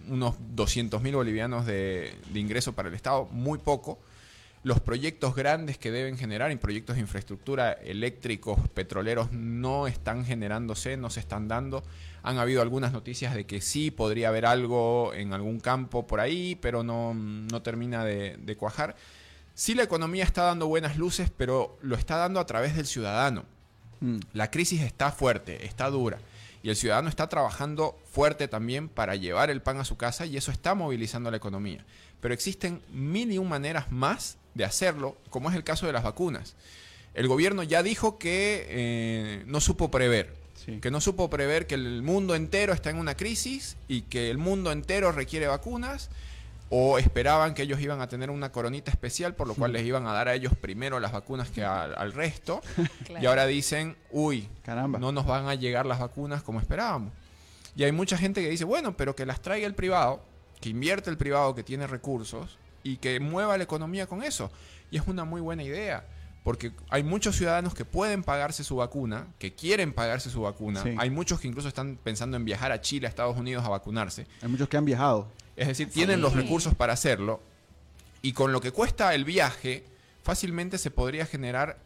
unos 0.07 0.33
200.000 0.55 1.13
bolivianos 1.13 1.63
de, 1.67 2.15
ingreso 2.33 2.73
para 2.73 2.89
el 2.89 2.95
Estado, 2.95 3.27
muy 3.29 3.59
poco. 3.59 3.99
Los 4.63 4.79
proyectos 4.79 5.35
grandes 5.35 5.77
que 5.77 5.91
deben 5.91 6.17
generar 6.17 6.51
y 6.51 6.55
proyectos 6.55 6.95
de 6.95 7.03
infraestructura 7.03 7.71
eléctricos, 7.71 8.67
petroleros, 8.69 9.31
no 9.31 9.85
están 9.85 10.25
generándose, 10.25 10.97
no 10.97 11.11
se 11.11 11.19
están 11.19 11.47
dando. 11.47 11.83
Han 12.23 12.39
habido 12.39 12.63
algunas 12.63 12.93
noticias 12.93 13.35
de 13.35 13.45
que 13.45 13.61
sí 13.61 13.91
podría 13.91 14.29
haber 14.29 14.47
algo 14.47 15.13
en 15.13 15.33
algún 15.33 15.59
campo 15.59 16.07
por 16.07 16.19
ahí, 16.19 16.57
pero 16.59 16.81
no, 16.81 17.13
no 17.13 17.61
termina 17.61 18.03
de, 18.03 18.37
de 18.37 18.57
cuajar. 18.57 18.95
Sí, 19.55 19.73
la 19.73 19.83
economía 19.83 20.25
está 20.25 20.43
dando 20.43 20.67
buenas 20.67 20.97
luces, 20.97 21.31
pero 21.35 21.77
lo 21.81 21.95
está 21.95 22.17
dando 22.17 22.41
a 22.41 22.45
través 22.45 22.75
del 22.75 22.85
ciudadano. 22.85 23.45
Mm. 24.01 24.17
La 24.33 24.51
crisis 24.51 24.81
está 24.81 25.13
fuerte, 25.13 25.65
está 25.65 25.89
dura. 25.89 26.19
Y 26.61 26.69
el 26.69 26.75
ciudadano 26.75 27.07
está 27.07 27.29
trabajando 27.29 27.97
fuerte 28.11 28.49
también 28.49 28.89
para 28.89 29.15
llevar 29.15 29.49
el 29.49 29.61
pan 29.61 29.79
a 29.79 29.85
su 29.85 29.95
casa 29.95 30.25
y 30.25 30.35
eso 30.35 30.51
está 30.51 30.75
movilizando 30.75 31.31
la 31.31 31.37
economía. 31.37 31.85
Pero 32.19 32.33
existen 32.33 32.81
mil 32.91 33.31
y 33.31 33.37
un 33.37 33.47
maneras 33.47 33.91
más 33.91 34.37
de 34.55 34.65
hacerlo, 34.65 35.15
como 35.29 35.49
es 35.49 35.55
el 35.55 35.63
caso 35.63 35.85
de 35.85 35.93
las 35.93 36.03
vacunas. 36.03 36.55
El 37.13 37.29
gobierno 37.29 37.63
ya 37.63 37.81
dijo 37.81 38.17
que 38.17 38.65
eh, 38.67 39.43
no 39.45 39.61
supo 39.61 39.89
prever, 39.89 40.33
que 40.81 40.91
no 40.91 40.99
supo 40.99 41.29
prever 41.29 41.65
que 41.65 41.75
el 41.75 42.01
mundo 42.01 42.35
entero 42.35 42.73
está 42.73 42.89
en 42.89 42.97
una 42.97 43.15
crisis 43.15 43.77
y 43.87 44.01
que 44.01 44.29
el 44.31 44.37
mundo 44.37 44.73
entero 44.73 45.13
requiere 45.13 45.47
vacunas 45.47 46.09
o 46.69 46.97
esperaban 46.97 47.53
que 47.53 47.63
ellos 47.63 47.79
iban 47.79 48.01
a 48.01 48.07
tener 48.07 48.29
una 48.29 48.51
coronita 48.51 48.89
especial, 48.91 49.35
por 49.35 49.47
lo 49.47 49.53
cual 49.53 49.73
les 49.73 49.85
iban 49.85 50.07
a 50.07 50.13
dar 50.13 50.27
a 50.27 50.33
ellos 50.33 50.53
primero 50.59 50.99
las 50.99 51.11
vacunas 51.11 51.49
que 51.49 51.63
al 51.63 52.13
resto. 52.13 52.61
Y 53.21 53.25
ahora 53.27 53.45
dicen, 53.45 53.95
uy, 54.11 54.49
Caramba. 54.63 54.99
no 54.99 55.11
nos 55.11 55.25
van 55.25 55.47
a 55.47 55.55
llegar 55.55 55.85
las 55.85 55.99
vacunas 55.99 56.43
como 56.43 56.59
esperábamos. 56.59 57.13
Y 57.75 57.83
hay 57.83 57.91
mucha 57.91 58.17
gente 58.17 58.41
que 58.41 58.49
dice, 58.49 58.63
bueno, 58.63 58.97
pero 58.97 59.15
que 59.15 59.25
las 59.25 59.41
traiga 59.41 59.67
el 59.67 59.75
privado, 59.75 60.21
que 60.59 60.69
invierte 60.69 61.09
el 61.09 61.17
privado 61.17 61.53
que 61.55 61.63
tiene 61.63 61.87
recursos 61.87 62.57
y 62.83 62.97
que 62.97 63.19
mueva 63.19 63.57
la 63.57 63.63
economía 63.63 64.07
con 64.07 64.23
eso. 64.23 64.51
Y 64.91 64.97
es 64.97 65.07
una 65.07 65.25
muy 65.25 65.41
buena 65.41 65.63
idea. 65.63 66.05
Porque 66.43 66.71
hay 66.89 67.01
muchos 67.01 67.35
ciudadanos 67.35 67.73
que 67.73 67.85
pueden 67.85 68.21
pagarse 68.21 68.63
su 68.63 68.75
vacuna, 68.75 69.27
que 69.39 69.55
quieren 69.55 69.93
pagarse 69.93 70.29
su 70.29 70.41
vacuna. 70.41 70.83
Hay 70.97 71.09
muchos 71.09 71.39
que 71.39 71.47
incluso 71.47 71.67
están 71.67 71.97
pensando 72.03 72.37
en 72.37 72.45
viajar 72.45 72.71
a 72.71 72.81
Chile, 72.81 73.07
a 73.07 73.09
Estados 73.09 73.35
Unidos 73.35 73.65
a 73.65 73.69
vacunarse. 73.69 74.27
Hay 74.43 74.49
muchos 74.49 74.69
que 74.69 74.77
han 74.77 74.85
viajado. 74.85 75.27
Es 75.55 75.67
decir, 75.67 75.89
tienen 75.89 76.21
los 76.21 76.33
recursos 76.33 76.75
para 76.75 76.93
hacerlo 76.93 77.41
y 78.21 78.33
con 78.33 78.51
lo 78.51 78.59
que 78.59 78.71
cuesta 78.71 79.13
el 79.13 79.23
viaje, 79.23 79.83
fácilmente 80.23 80.77
se 80.77 80.89
podría 80.89 81.25
generar 81.25 81.77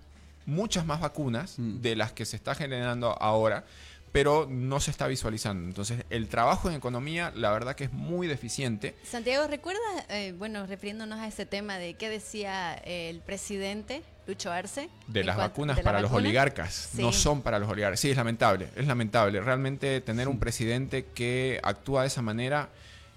muchas 0.46 0.86
más 0.86 1.02
vacunas 1.02 1.56
mm. 1.58 1.82
de 1.82 1.96
las 1.98 2.14
que 2.14 2.26
se 2.26 2.38
está 2.38 2.56
generando 2.56 3.12
ahora, 3.22 3.66
pero 4.12 4.48
no 4.50 4.80
se 4.80 4.90
está 4.90 5.08
visualizando. 5.08 5.68
Entonces, 5.68 6.06
el 6.10 6.30
trabajo 6.30 6.70
en 6.70 6.76
economía, 6.76 7.34
la 7.36 7.52
verdad 7.52 7.76
que 7.76 7.84
es 7.84 7.94
muy 7.94 8.28
deficiente. 8.28 8.96
Santiago, 9.04 9.48
¿recuerdas, 9.48 9.84
eh, 10.10 10.34
bueno, 10.38 10.66
refiriéndonos 10.66 11.20
a 11.20 11.28
ese 11.28 11.46
tema 11.46 11.78
de 11.78 11.96
qué 11.96 12.10
decía 12.10 12.74
el 12.86 13.20
presidente 13.20 14.02
Lucho 14.26 14.52
Arce? 14.52 14.90
De 15.08 15.24
las 15.24 15.38
vacunas 15.38 15.82
para 15.82 16.00
los 16.02 16.12
oligarcas, 16.12 16.92
no 16.94 17.12
son 17.12 17.42
para 17.42 17.60
los 17.60 17.70
oligarcas. 17.70 18.00
Sí, 18.00 18.10
es 18.10 18.18
lamentable, 18.18 18.70
es 18.76 18.88
lamentable. 18.88 19.42
Realmente 19.42 20.02
tener 20.02 20.28
un 20.28 20.40
presidente 20.40 21.06
que 21.14 21.60
actúa 21.64 22.02
de 22.02 22.08
esa 22.08 22.22
manera 22.22 22.70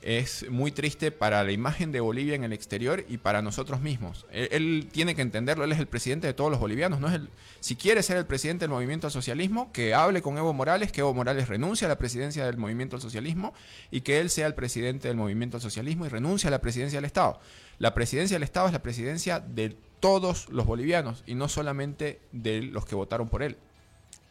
es 0.02 0.48
muy 0.50 0.72
triste 0.72 1.10
para 1.10 1.42
la 1.44 1.52
imagen 1.52 1.92
de 1.92 2.00
Bolivia 2.00 2.34
en 2.34 2.44
el 2.44 2.52
exterior 2.52 3.04
y 3.08 3.18
para 3.18 3.42
nosotros 3.42 3.80
mismos. 3.80 4.26
Él, 4.32 4.88
tiene 4.92 5.14
que 5.14 5.22
entenderlo, 5.22 5.64
él 5.64 5.72
es 5.72 5.78
el 5.78 5.86
presidente 5.86 6.26
de 6.26 6.34
todos 6.34 6.50
los 6.50 6.60
bolivianos, 6.60 7.00
no 7.00 7.08
es 7.08 7.14
el, 7.14 7.28
si 7.60 7.76
quiere 7.76 8.02
ser 8.02 8.16
el 8.16 8.26
presidente 8.26 8.64
del 8.64 8.70
movimiento 8.70 9.06
al 9.06 9.12
socialismo, 9.12 9.72
que 9.72 9.94
hable 9.94 10.22
con 10.22 10.36
Evo 10.38 10.52
Morales, 10.52 10.92
que 10.92 11.00
Evo 11.00 11.14
Morales 11.14 11.48
renuncie 11.48 11.86
a 11.86 11.88
la 11.88 11.98
presidencia 11.98 12.44
del 12.44 12.56
movimiento 12.56 12.96
al 12.96 13.02
socialismo 13.02 13.54
y 13.90 14.00
que 14.02 14.20
él 14.20 14.30
sea 14.30 14.46
el 14.46 14.54
presidente 14.54 15.08
del 15.08 15.16
movimiento 15.16 15.56
al 15.56 15.62
socialismo 15.62 16.06
y 16.06 16.08
renuncie 16.08 16.48
a 16.48 16.50
la 16.50 16.60
presidencia 16.60 16.98
del 16.98 17.06
Estado. 17.06 17.38
La 17.78 17.94
presidencia 17.94 18.34
del 18.36 18.42
Estado 18.42 18.66
es 18.66 18.72
la 18.72 18.82
presidencia 18.82 19.40
de 19.40 19.76
todos 20.00 20.48
los 20.48 20.66
bolivianos 20.66 21.22
y 21.26 21.34
no 21.34 21.48
solamente 21.48 22.20
de 22.32 22.62
los 22.62 22.84
que 22.84 22.94
votaron 22.94 23.28
por 23.28 23.42
él. 23.42 23.56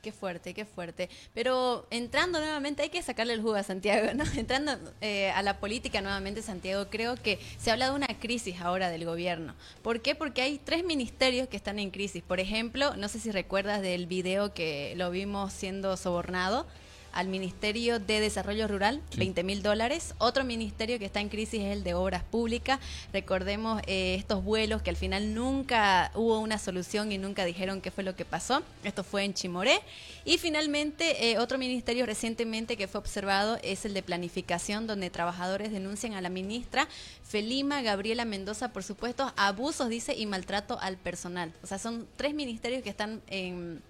Qué 0.02 0.12
fuerte, 0.12 0.56
qué 0.56 0.66
fuerte. 0.66 1.10
Pero 1.36 1.86
entrando 1.92 2.40
nuevamente, 2.40 2.82
hay 2.82 2.90
que 2.90 3.04
sacarle 3.04 3.34
el 3.34 3.42
jugo 3.42 3.54
a 3.54 3.62
Santiago, 3.62 4.16
¿no? 4.16 4.24
Entrando 4.36 4.76
eh, 5.00 5.30
a 5.30 5.44
la 5.44 5.60
política 5.60 6.02
nuevamente, 6.02 6.42
Santiago, 6.42 6.88
creo 6.90 7.16
que 7.16 7.38
se 7.60 7.70
habla 7.70 7.90
de 7.90 7.96
una 7.96 8.08
crisis 8.08 8.60
ahora 8.62 8.90
del 8.90 9.06
gobierno. 9.06 9.54
¿Por 9.84 10.02
qué? 10.02 10.16
Porque 10.16 10.42
hay 10.42 10.58
tres 10.58 10.84
ministerios 10.84 11.48
que 11.48 11.58
están 11.58 11.78
en 11.78 11.92
crisis. 11.92 12.24
Por 12.24 12.40
ejemplo, 12.40 12.96
no 12.96 13.08
sé 13.10 13.20
si 13.20 13.30
recuerdas 13.30 13.84
del 13.84 14.08
video 14.08 14.56
que 14.56 14.96
lo 14.98 15.12
vimos 15.12 15.54
siendo 15.54 15.96
sobornado 15.98 16.66
al 17.14 17.28
Ministerio 17.28 18.00
de 18.00 18.20
Desarrollo 18.20 18.68
Rural, 18.68 19.02
20 19.18 19.44
mil 19.44 19.64
dólares. 19.64 20.14
Otro 20.18 20.44
ministerio 20.44 21.00
que 21.00 21.06
está 21.06 21.20
en 21.20 21.30
crisis 21.30 21.62
es 21.62 21.74
el 21.74 21.84
de 21.84 21.94
Obras 21.94 22.24
Públicas. 22.24 22.80
Recordemos 23.14 23.82
eh, 23.88 24.16
estos 24.18 24.44
vuelos 24.44 24.82
que 24.82 24.90
al 24.90 24.96
final 24.96 25.34
nunca 25.34 26.12
hubo 26.16 26.40
una 26.40 26.58
solución 26.58 27.12
y 27.12 27.18
nunca 27.18 27.46
dijeron 27.46 27.82
qué 27.82 27.92
fue 27.92 28.04
lo 28.04 28.16
que 28.16 28.26
pasó. 28.26 28.64
Esto 28.84 29.04
fue 29.04 29.24
en 29.24 29.34
Chimoré. 29.34 29.80
Y 30.26 30.38
finalmente, 30.38 31.32
eh, 31.32 31.40
otro 31.40 31.58
ministerio 31.58 32.06
recientemente 32.06 32.78
que 32.78 32.88
fue 32.88 33.00
observado 33.00 33.58
es 33.64 33.86
el 33.86 33.94
de 33.94 34.04
Planificación, 34.04 34.88
donde 34.88 35.10
trabajadores 35.10 35.72
denuncian 35.72 36.14
a 36.14 36.22
la 36.22 36.30
ministra 36.30 36.88
Felima 37.24 37.82
Gabriela 37.82 38.26
Mendoza, 38.26 38.74
por 38.74 38.84
supuesto, 38.84 39.32
abusos, 39.38 39.90
dice, 39.90 40.14
y 40.16 40.26
maltrato 40.26 40.80
al 40.80 40.98
personal. 40.98 41.54
O 41.64 41.68
sea, 41.68 41.80
son 41.80 42.08
tres 42.18 42.34
ministerios 42.34 42.84
que 42.84 42.90
están 42.90 43.22
en, 43.28 43.82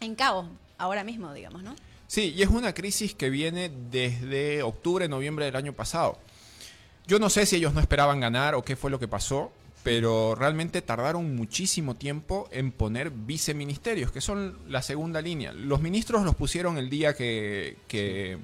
en 0.00 0.14
caos 0.14 0.46
ahora 0.78 1.04
mismo, 1.04 1.32
digamos, 1.32 1.62
¿no? 1.62 1.74
Sí, 2.08 2.32
y 2.34 2.42
es 2.42 2.48
una 2.48 2.72
crisis 2.72 3.14
que 3.14 3.28
viene 3.28 3.70
desde 3.90 4.62
octubre, 4.62 5.08
noviembre 5.08 5.44
del 5.44 5.56
año 5.56 5.74
pasado. 5.74 6.18
Yo 7.06 7.18
no 7.18 7.28
sé 7.28 7.44
si 7.44 7.56
ellos 7.56 7.74
no 7.74 7.80
esperaban 7.80 8.18
ganar 8.18 8.54
o 8.54 8.62
qué 8.62 8.76
fue 8.76 8.90
lo 8.90 8.98
que 8.98 9.06
pasó, 9.06 9.52
pero 9.82 10.34
realmente 10.34 10.80
tardaron 10.80 11.36
muchísimo 11.36 11.96
tiempo 11.96 12.48
en 12.50 12.72
poner 12.72 13.10
viceministerios, 13.10 14.10
que 14.10 14.22
son 14.22 14.58
la 14.68 14.80
segunda 14.80 15.20
línea. 15.20 15.52
Los 15.52 15.82
ministros 15.82 16.24
los 16.24 16.34
pusieron 16.34 16.78
el 16.78 16.88
día 16.88 17.14
que, 17.14 17.76
que, 17.86 18.38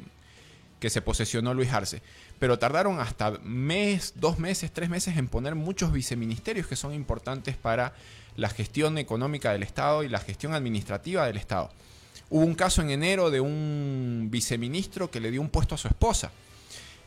se 0.91 1.01
posesionó 1.01 1.55
Luis 1.55 1.73
Arce, 1.73 2.03
pero 2.39 2.59
tardaron 2.59 3.01
hasta 3.01 3.31
mes, 3.43 4.13
dos 4.17 4.39
meses, 4.39 4.73
tres 4.73 4.91
meses 4.91 5.17
en 5.17 5.29
poner 5.29 5.55
muchos 5.55 5.91
viceministerios 5.91 6.67
que 6.67 6.77
son 6.77 6.93
importantes 6.93 7.57
para 7.57 7.95
la 8.37 8.51
gestión 8.51 8.99
económica 8.99 9.53
del 9.53 9.63
Estado 9.63 10.03
y 10.03 10.11
la 10.11 10.21
gestión 10.21 10.53
administrativa 10.53 11.27
del 11.27 11.39
Estado. 11.39 11.71
Hubo 12.31 12.45
un 12.45 12.55
caso 12.55 12.83
en 12.83 12.91
enero 12.91 13.31
de 13.31 13.41
un 13.41 14.29
viceministro 14.31 15.11
que 15.11 15.21
le 15.21 15.31
dio 15.31 15.41
un 15.41 15.51
puesto 15.51 15.75
a 15.75 15.79
su 15.79 15.89
esposa. 15.89 16.31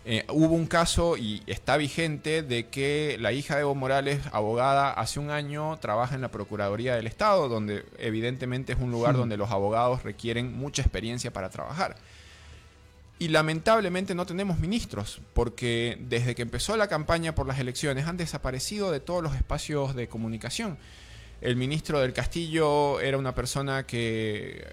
Eh, 0.09 0.23
hubo 0.29 0.55
un 0.55 0.67
caso 0.67 1.17
y 1.17 1.43
está 1.47 1.75
vigente 1.75 2.41
de 2.41 2.67
que 2.67 3.17
la 3.19 3.33
hija 3.33 3.55
de 3.55 3.61
Evo 3.61 3.75
Morales, 3.75 4.21
abogada, 4.31 4.93
hace 4.93 5.19
un 5.19 5.31
año 5.31 5.77
trabaja 5.81 6.15
en 6.15 6.21
la 6.21 6.31
Procuraduría 6.31 6.95
del 6.95 7.07
Estado, 7.07 7.49
donde 7.49 7.83
evidentemente 7.97 8.71
es 8.71 8.79
un 8.79 8.89
lugar 8.89 9.17
donde 9.17 9.35
los 9.35 9.51
abogados 9.51 10.03
requieren 10.03 10.57
mucha 10.57 10.81
experiencia 10.81 11.33
para 11.33 11.49
trabajar. 11.49 11.97
Y 13.19 13.27
lamentablemente 13.29 14.15
no 14.15 14.25
tenemos 14.25 14.59
ministros, 14.59 15.19
porque 15.33 15.97
desde 15.99 16.35
que 16.35 16.43
empezó 16.43 16.77
la 16.77 16.87
campaña 16.87 17.35
por 17.35 17.45
las 17.45 17.59
elecciones 17.59 18.07
han 18.07 18.15
desaparecido 18.15 18.91
de 18.91 19.01
todos 19.01 19.21
los 19.21 19.35
espacios 19.35 19.93
de 19.93 20.07
comunicación. 20.07 20.77
El 21.41 21.57
ministro 21.57 21.99
del 21.99 22.13
Castillo 22.13 23.01
era 23.01 23.17
una 23.17 23.35
persona 23.35 23.85
que 23.85 24.67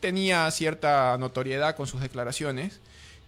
tenía 0.00 0.50
cierta 0.50 1.16
notoriedad 1.18 1.76
con 1.76 1.86
sus 1.86 2.00
declaraciones. 2.00 2.80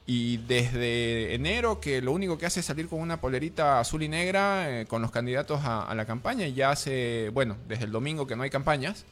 Y 0.06 0.38
desde 0.38 1.34
enero, 1.34 1.80
que 1.80 2.02
lo 2.02 2.12
único 2.12 2.36
que 2.36 2.46
hace 2.46 2.60
es 2.60 2.66
salir 2.66 2.88
con 2.88 3.00
una 3.00 3.20
polerita 3.20 3.78
azul 3.78 4.02
y 4.02 4.08
negra 4.08 4.80
eh, 4.80 4.86
con 4.86 5.02
los 5.02 5.12
candidatos 5.12 5.60
a, 5.62 5.94
la 5.94 6.04
campaña, 6.04 6.46
y 6.46 6.54
ya 6.54 6.70
hace, 6.70 7.30
bueno, 7.32 7.56
desde 7.68 7.84
el 7.84 7.92
domingo 7.92 8.26
que 8.26 8.34
no 8.34 8.42
hay 8.42 8.50
campañas, 8.50 9.04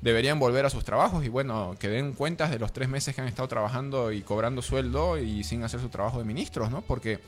deberían 0.00 0.40
volver 0.40 0.66
a 0.66 0.70
sus 0.70 0.84
trabajos 0.84 1.24
y 1.24 1.28
bueno, 1.28 1.76
que 1.78 1.88
den 1.88 2.12
cuentas 2.12 2.50
de 2.50 2.58
los 2.58 2.72
tres 2.72 2.88
meses 2.88 3.14
que 3.14 3.20
han 3.20 3.28
estado 3.28 3.46
trabajando 3.46 4.10
y 4.10 4.22
cobrando 4.22 4.60
sueldo 4.62 5.16
y 5.16 5.44
sin 5.44 5.62
hacer 5.62 5.80
su 5.80 5.90
trabajo 5.90 6.18
de 6.18 6.24
ministros, 6.24 6.72
¿no? 6.72 6.82
Porque 6.82 7.20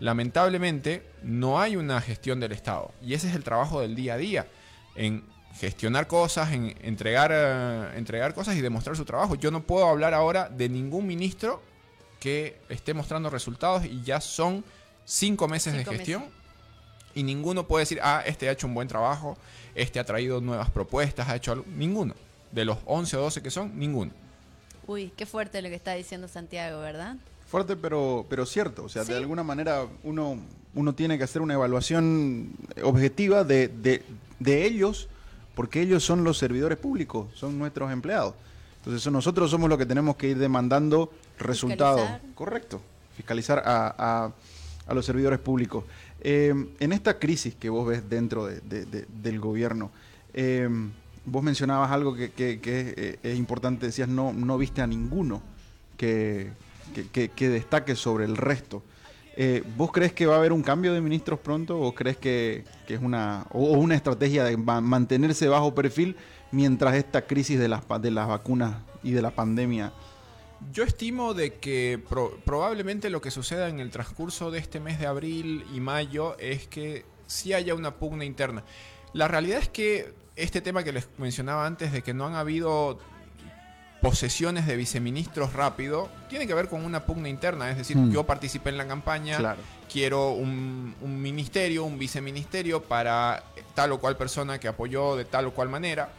lamentablemente 0.00 1.02
no 1.22 1.60
hay 1.60 1.76
una 1.76 2.00
gestión 2.00 2.40
del 2.40 2.52
Estado 2.52 2.92
y 3.02 3.12
ese 3.12 3.28
es 3.28 3.34
el 3.34 3.44
trabajo 3.44 3.82
del 3.82 3.94
día 3.94 4.14
a 4.14 4.16
día. 4.16 4.46
En 4.94 5.22
gestionar 5.58 6.06
cosas, 6.06 6.52
en 6.52 6.74
entregar, 6.82 7.30
eh, 7.34 7.98
entregar 7.98 8.34
cosas 8.34 8.56
y 8.56 8.60
demostrar 8.60 8.96
su 8.96 9.04
trabajo. 9.04 9.34
Yo 9.34 9.50
no 9.50 9.62
puedo 9.62 9.86
hablar 9.86 10.14
ahora 10.14 10.48
de 10.48 10.68
ningún 10.68 11.06
ministro 11.06 11.60
que 12.20 12.58
esté 12.68 12.94
mostrando 12.94 13.30
resultados 13.30 13.84
y 13.84 14.02
ya 14.02 14.20
son 14.20 14.64
cinco 15.04 15.48
meses 15.48 15.74
de 15.74 15.84
gestión 15.84 16.24
y 17.14 17.22
ninguno 17.22 17.66
puede 17.66 17.82
decir, 17.82 17.98
ah, 18.02 18.22
este 18.24 18.48
ha 18.48 18.52
hecho 18.52 18.66
un 18.66 18.74
buen 18.74 18.86
trabajo, 18.86 19.36
este 19.74 19.98
ha 19.98 20.04
traído 20.04 20.40
nuevas 20.40 20.70
propuestas, 20.70 21.28
ha 21.28 21.36
hecho 21.36 21.52
algo. 21.52 21.64
Ninguno. 21.74 22.14
De 22.52 22.64
los 22.64 22.78
11 22.86 23.16
o 23.16 23.20
12 23.22 23.42
que 23.42 23.50
son, 23.50 23.78
ninguno. 23.78 24.12
Uy, 24.86 25.12
qué 25.16 25.26
fuerte 25.26 25.60
lo 25.60 25.68
que 25.68 25.74
está 25.74 25.94
diciendo 25.94 26.28
Santiago, 26.28 26.80
¿verdad? 26.80 27.16
Fuerte, 27.46 27.76
pero, 27.76 28.26
pero 28.28 28.46
cierto. 28.46 28.84
O 28.84 28.88
sea, 28.88 29.04
de 29.04 29.16
alguna 29.16 29.42
manera 29.42 29.86
uno, 30.02 30.38
uno 30.74 30.94
tiene 30.94 31.18
que 31.18 31.24
hacer 31.24 31.42
una 31.42 31.54
evaluación 31.54 32.52
objetiva 32.82 33.44
de, 33.44 33.68
de, 33.68 34.02
de 34.38 34.64
ellos 34.64 35.08
porque 35.58 35.82
ellos 35.82 36.04
son 36.04 36.22
los 36.22 36.38
servidores 36.38 36.78
públicos, 36.78 37.26
son 37.34 37.58
nuestros 37.58 37.90
empleados. 37.90 38.32
Entonces 38.76 39.12
nosotros 39.12 39.50
somos 39.50 39.68
los 39.68 39.76
que 39.76 39.86
tenemos 39.86 40.14
que 40.14 40.28
ir 40.28 40.38
demandando 40.38 41.12
resultados. 41.36 42.08
Correcto, 42.36 42.80
fiscalizar 43.16 43.64
a, 43.66 44.30
los 44.94 45.04
servidores 45.04 45.40
públicos. 45.40 45.82
Eh, 46.20 46.54
en 46.78 46.92
esta 46.92 47.18
crisis 47.18 47.56
que 47.56 47.70
vos 47.70 47.88
ves 47.88 48.08
dentro 48.08 48.46
del 48.46 49.40
gobierno, 49.40 49.90
eh, 50.32 50.68
vos 51.24 51.42
mencionabas 51.42 51.90
algo 51.90 52.14
que, 52.14 52.30
eh, 52.38 53.18
es, 53.20 53.36
importante, 53.36 53.86
decías, 53.86 54.08
no, 54.08 54.32
no 54.32 54.58
viste 54.58 54.80
a 54.80 54.86
ninguno 54.86 55.42
que, 55.96 56.52
que 57.12 57.48
destaque 57.48 57.96
sobre 57.96 58.26
el 58.26 58.36
resto. 58.36 58.84
Eh, 59.40 59.62
¿Vos 59.76 59.92
crees 59.92 60.12
que 60.12 60.26
va 60.26 60.34
a 60.34 60.38
haber 60.38 60.52
un 60.52 60.64
cambio 60.64 60.92
de 60.92 61.00
ministros 61.00 61.38
pronto 61.38 61.78
o 61.78 61.94
crees 61.94 62.16
que, 62.16 62.64
es 62.88 63.00
una, 63.00 63.46
o 63.52 63.60
una 63.78 63.94
estrategia 63.94 64.42
de 64.42 64.56
mantenerse 64.56 65.46
bajo 65.46 65.76
perfil 65.76 66.16
mientras 66.50 66.96
esta 66.96 67.24
crisis 67.24 67.56
de 67.56 67.68
las, 67.68 67.84
de 68.00 68.10
las 68.10 68.26
vacunas 68.26 68.78
y 69.04 69.12
de 69.12 69.22
la 69.22 69.30
pandemia? 69.30 69.92
Yo 70.72 70.82
estimo 70.82 71.34
de 71.34 71.54
que 71.54 72.02
probablemente 72.44 73.10
lo 73.10 73.20
que 73.20 73.30
suceda 73.30 73.68
en 73.68 73.78
el 73.78 73.92
transcurso 73.92 74.50
de 74.50 74.58
este 74.58 74.80
mes 74.80 74.98
de 74.98 75.06
abril 75.06 75.64
y 75.72 75.78
mayo 75.78 76.36
es 76.38 76.66
que 76.66 77.04
sí 77.28 77.52
haya 77.52 77.76
una 77.76 77.94
pugna 77.94 78.24
interna. 78.24 78.64
La 79.12 79.28
realidad 79.28 79.60
es 79.60 79.68
que 79.68 80.14
este 80.34 80.60
tema 80.60 80.82
que 80.82 80.90
les 80.90 81.08
mencionaba 81.16 81.64
antes 81.64 81.92
de 81.92 82.02
que 82.02 82.12
no 82.12 82.26
han 82.26 82.34
habido 82.34 82.98
posesiones 84.00 84.66
de 84.66 84.76
viceministros 84.76 85.52
rápido 85.52 86.08
tiene 86.28 86.46
que 86.46 86.54
ver 86.54 86.68
con 86.68 86.84
una 86.84 87.04
pugna 87.04 87.28
interna. 87.28 87.70
Es 87.70 87.78
decir, 87.78 87.96
mm. 87.96 88.12
yo 88.12 88.24
participé 88.24 88.70
en 88.70 88.78
la 88.78 88.86
campaña, 88.86 89.56
quiero 89.90 90.30
un, 90.30 90.94
ministerio, 91.00 91.84
un 91.84 91.98
viceministerio 91.98 92.82
para 92.82 93.42
tal 93.74 93.92
o 93.92 93.98
cual 93.98 94.16
persona 94.16 94.58
que 94.58 94.68
apoyó 94.68 95.16
de 95.16 95.24
tal 95.24 95.46
o 95.46 95.52
cual 95.52 95.68
manera. 95.68 96.10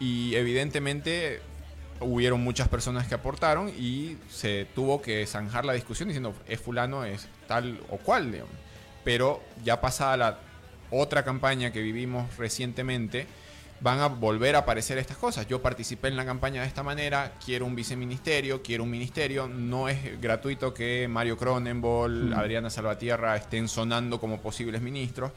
Y 0.00 0.34
evidentemente 0.34 1.40
hubieron 2.00 2.42
muchas 2.42 2.68
personas 2.68 3.06
que 3.06 3.14
aportaron 3.14 3.70
y 3.70 4.18
se 4.30 4.66
tuvo 4.74 5.00
que 5.00 5.26
zanjar 5.26 5.64
la 5.64 5.72
discusión 5.72 6.08
diciendo 6.08 6.34
es 6.46 6.60
fulano, 6.60 7.04
es 7.04 7.28
tal 7.46 7.80
o 7.90 7.98
cual. 7.98 8.44
Pero 9.04 9.42
ya 9.64 9.80
pasada 9.80 10.16
la 10.16 10.38
otra 10.90 11.24
campaña 11.24 11.72
que 11.72 11.80
vivimos 11.80 12.36
recientemente, 12.36 13.26
van 13.80 14.00
a 14.00 14.06
volver 14.08 14.56
a 14.56 14.60
aparecer 14.60 14.98
estas 14.98 15.16
cosas. 15.16 15.46
Yo 15.46 15.60
participé 15.60 16.08
en 16.08 16.16
la 16.16 16.24
campaña 16.24 16.62
de 16.62 16.68
esta 16.68 16.82
manera, 16.82 17.32
quiero 17.44 17.66
un 17.66 17.74
viceministerio, 17.74 18.62
quiero 18.62 18.84
un 18.84 18.90
ministerio. 18.90 19.48
No 19.48 19.88
es 19.88 20.20
gratuito 20.20 20.72
que 20.72 21.06
Mario 21.08 21.36
Cronenbol, 21.36 22.30
mm. 22.30 22.32
Adriana 22.34 22.70
Salvatierra 22.70 23.36
estén 23.36 23.68
sonando 23.68 24.18
como 24.18 24.40
posibles 24.40 24.80
ministros, 24.80 25.32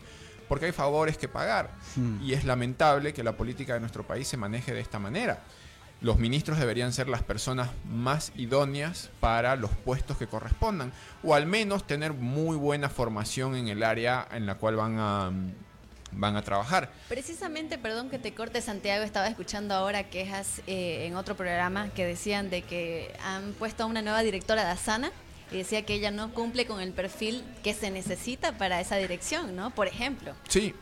porque 0.47 0.67
hay 0.67 0.71
favores 0.71 1.17
que 1.17 1.27
pagar. 1.27 1.71
Mm. 1.95 2.23
Y 2.23 2.33
es 2.33 2.45
lamentable 2.45 3.13
que 3.13 3.23
la 3.23 3.33
política 3.33 3.73
de 3.73 3.79
nuestro 3.81 4.03
país 4.03 4.27
se 4.27 4.37
maneje 4.37 4.73
de 4.73 4.79
esta 4.79 4.99
manera. 4.99 5.43
Los 6.01 6.17
ministros 6.17 6.57
deberían 6.57 6.93
ser 6.93 7.09
las 7.09 7.23
personas 7.23 7.69
más 7.85 8.31
idóneas 8.37 9.09
para 9.19 9.57
los 9.57 9.71
puestos 9.71 10.17
que 10.17 10.27
correspondan, 10.27 10.93
o 11.23 11.35
al 11.35 11.45
menos 11.45 11.85
tener 11.85 12.13
muy 12.13 12.55
buena 12.55 12.87
formación 12.87 13.55
en 13.55 13.67
el 13.67 13.83
área 13.83 14.25
en 14.31 14.45
la 14.45 14.55
cual 14.55 14.77
van 14.77 14.95
a 14.97 15.29
van 16.11 16.35
a 16.35 16.41
trabajar. 16.41 16.91
Precisamente, 17.07 17.77
perdón 17.77 18.09
que 18.09 18.19
te 18.19 18.33
corte 18.33 18.61
Santiago, 18.61 19.03
estaba 19.03 19.27
escuchando 19.27 19.73
ahora 19.73 20.09
quejas 20.09 20.61
eh, 20.67 21.05
en 21.05 21.15
otro 21.15 21.35
programa 21.35 21.89
que 21.89 22.05
decían 22.05 22.49
de 22.49 22.61
que 22.61 23.13
han 23.23 23.53
puesto 23.53 23.83
a 23.83 23.85
una 23.85 24.01
nueva 24.01 24.21
directora 24.21 24.63
de 24.63 24.71
Asana 24.71 25.11
y 25.51 25.57
decía 25.57 25.83
que 25.83 25.95
ella 25.95 26.11
no 26.11 26.33
cumple 26.33 26.65
con 26.65 26.79
el 26.79 26.91
perfil 26.91 27.43
que 27.63 27.73
se 27.73 27.91
necesita 27.91 28.57
para 28.57 28.79
esa 28.79 28.97
dirección, 28.97 29.55
¿no? 29.55 29.71
Por 29.71 29.87
ejemplo. 29.87 30.33
Sí, 30.47 30.73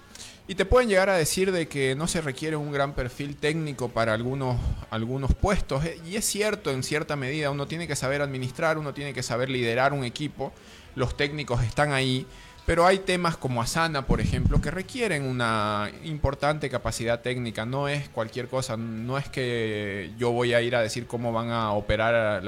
y 0.49 0.55
te 0.55 0.65
pueden 0.65 0.87
llegar 0.87 1.09
a 1.09 1.17
decir 1.17 1.51
de 1.51 1.67
que 1.67 1.93
no 1.95 2.07
se 2.07 2.21
requiere 2.21 2.55
un 2.55 2.71
gran 2.71 2.93
perfil 2.93 3.35
técnico 3.35 3.89
para 3.89 4.13
algunos, 4.13 4.57
algunos 4.89 5.33
puestos. 5.35 5.83
Eh, 5.83 5.99
y 6.05 6.15
es 6.15 6.25
cierto 6.25 6.71
en 6.71 6.83
cierta 6.83 7.17
medida, 7.17 7.51
uno 7.51 7.67
tiene 7.67 7.85
que 7.85 7.97
saber 7.97 8.21
administrar, 8.21 8.77
uno 8.77 8.93
tiene 8.93 9.13
que 9.13 9.23
saber 9.23 9.49
liderar 9.49 9.91
un 9.91 10.05
equipo, 10.05 10.53
los 10.95 11.17
técnicos 11.17 11.63
están 11.63 11.91
ahí, 11.91 12.25
pero 12.67 12.85
hay 12.85 12.97
temas 12.99 13.37
como 13.37 13.61
Asana, 13.61 14.05
por 14.05 14.19
ejemplo, 14.19 14.59
que 14.59 14.69
requieren 14.69 15.23
una 15.23 15.89
importante 16.03 16.69
capacidad 16.69 17.21
técnica. 17.21 17.65
No 17.65 17.87
es 17.87 18.09
cualquier 18.09 18.49
cosa, 18.49 18.75
no 18.75 19.17
es 19.17 19.29
que 19.29 20.11
yo 20.17 20.31
voy 20.33 20.53
a 20.53 20.61
ir 20.61 20.75
a 20.75 20.81
decir 20.81 21.07
cómo 21.07 21.31
van 21.31 21.49
a 21.49 21.71
operar 21.71 22.43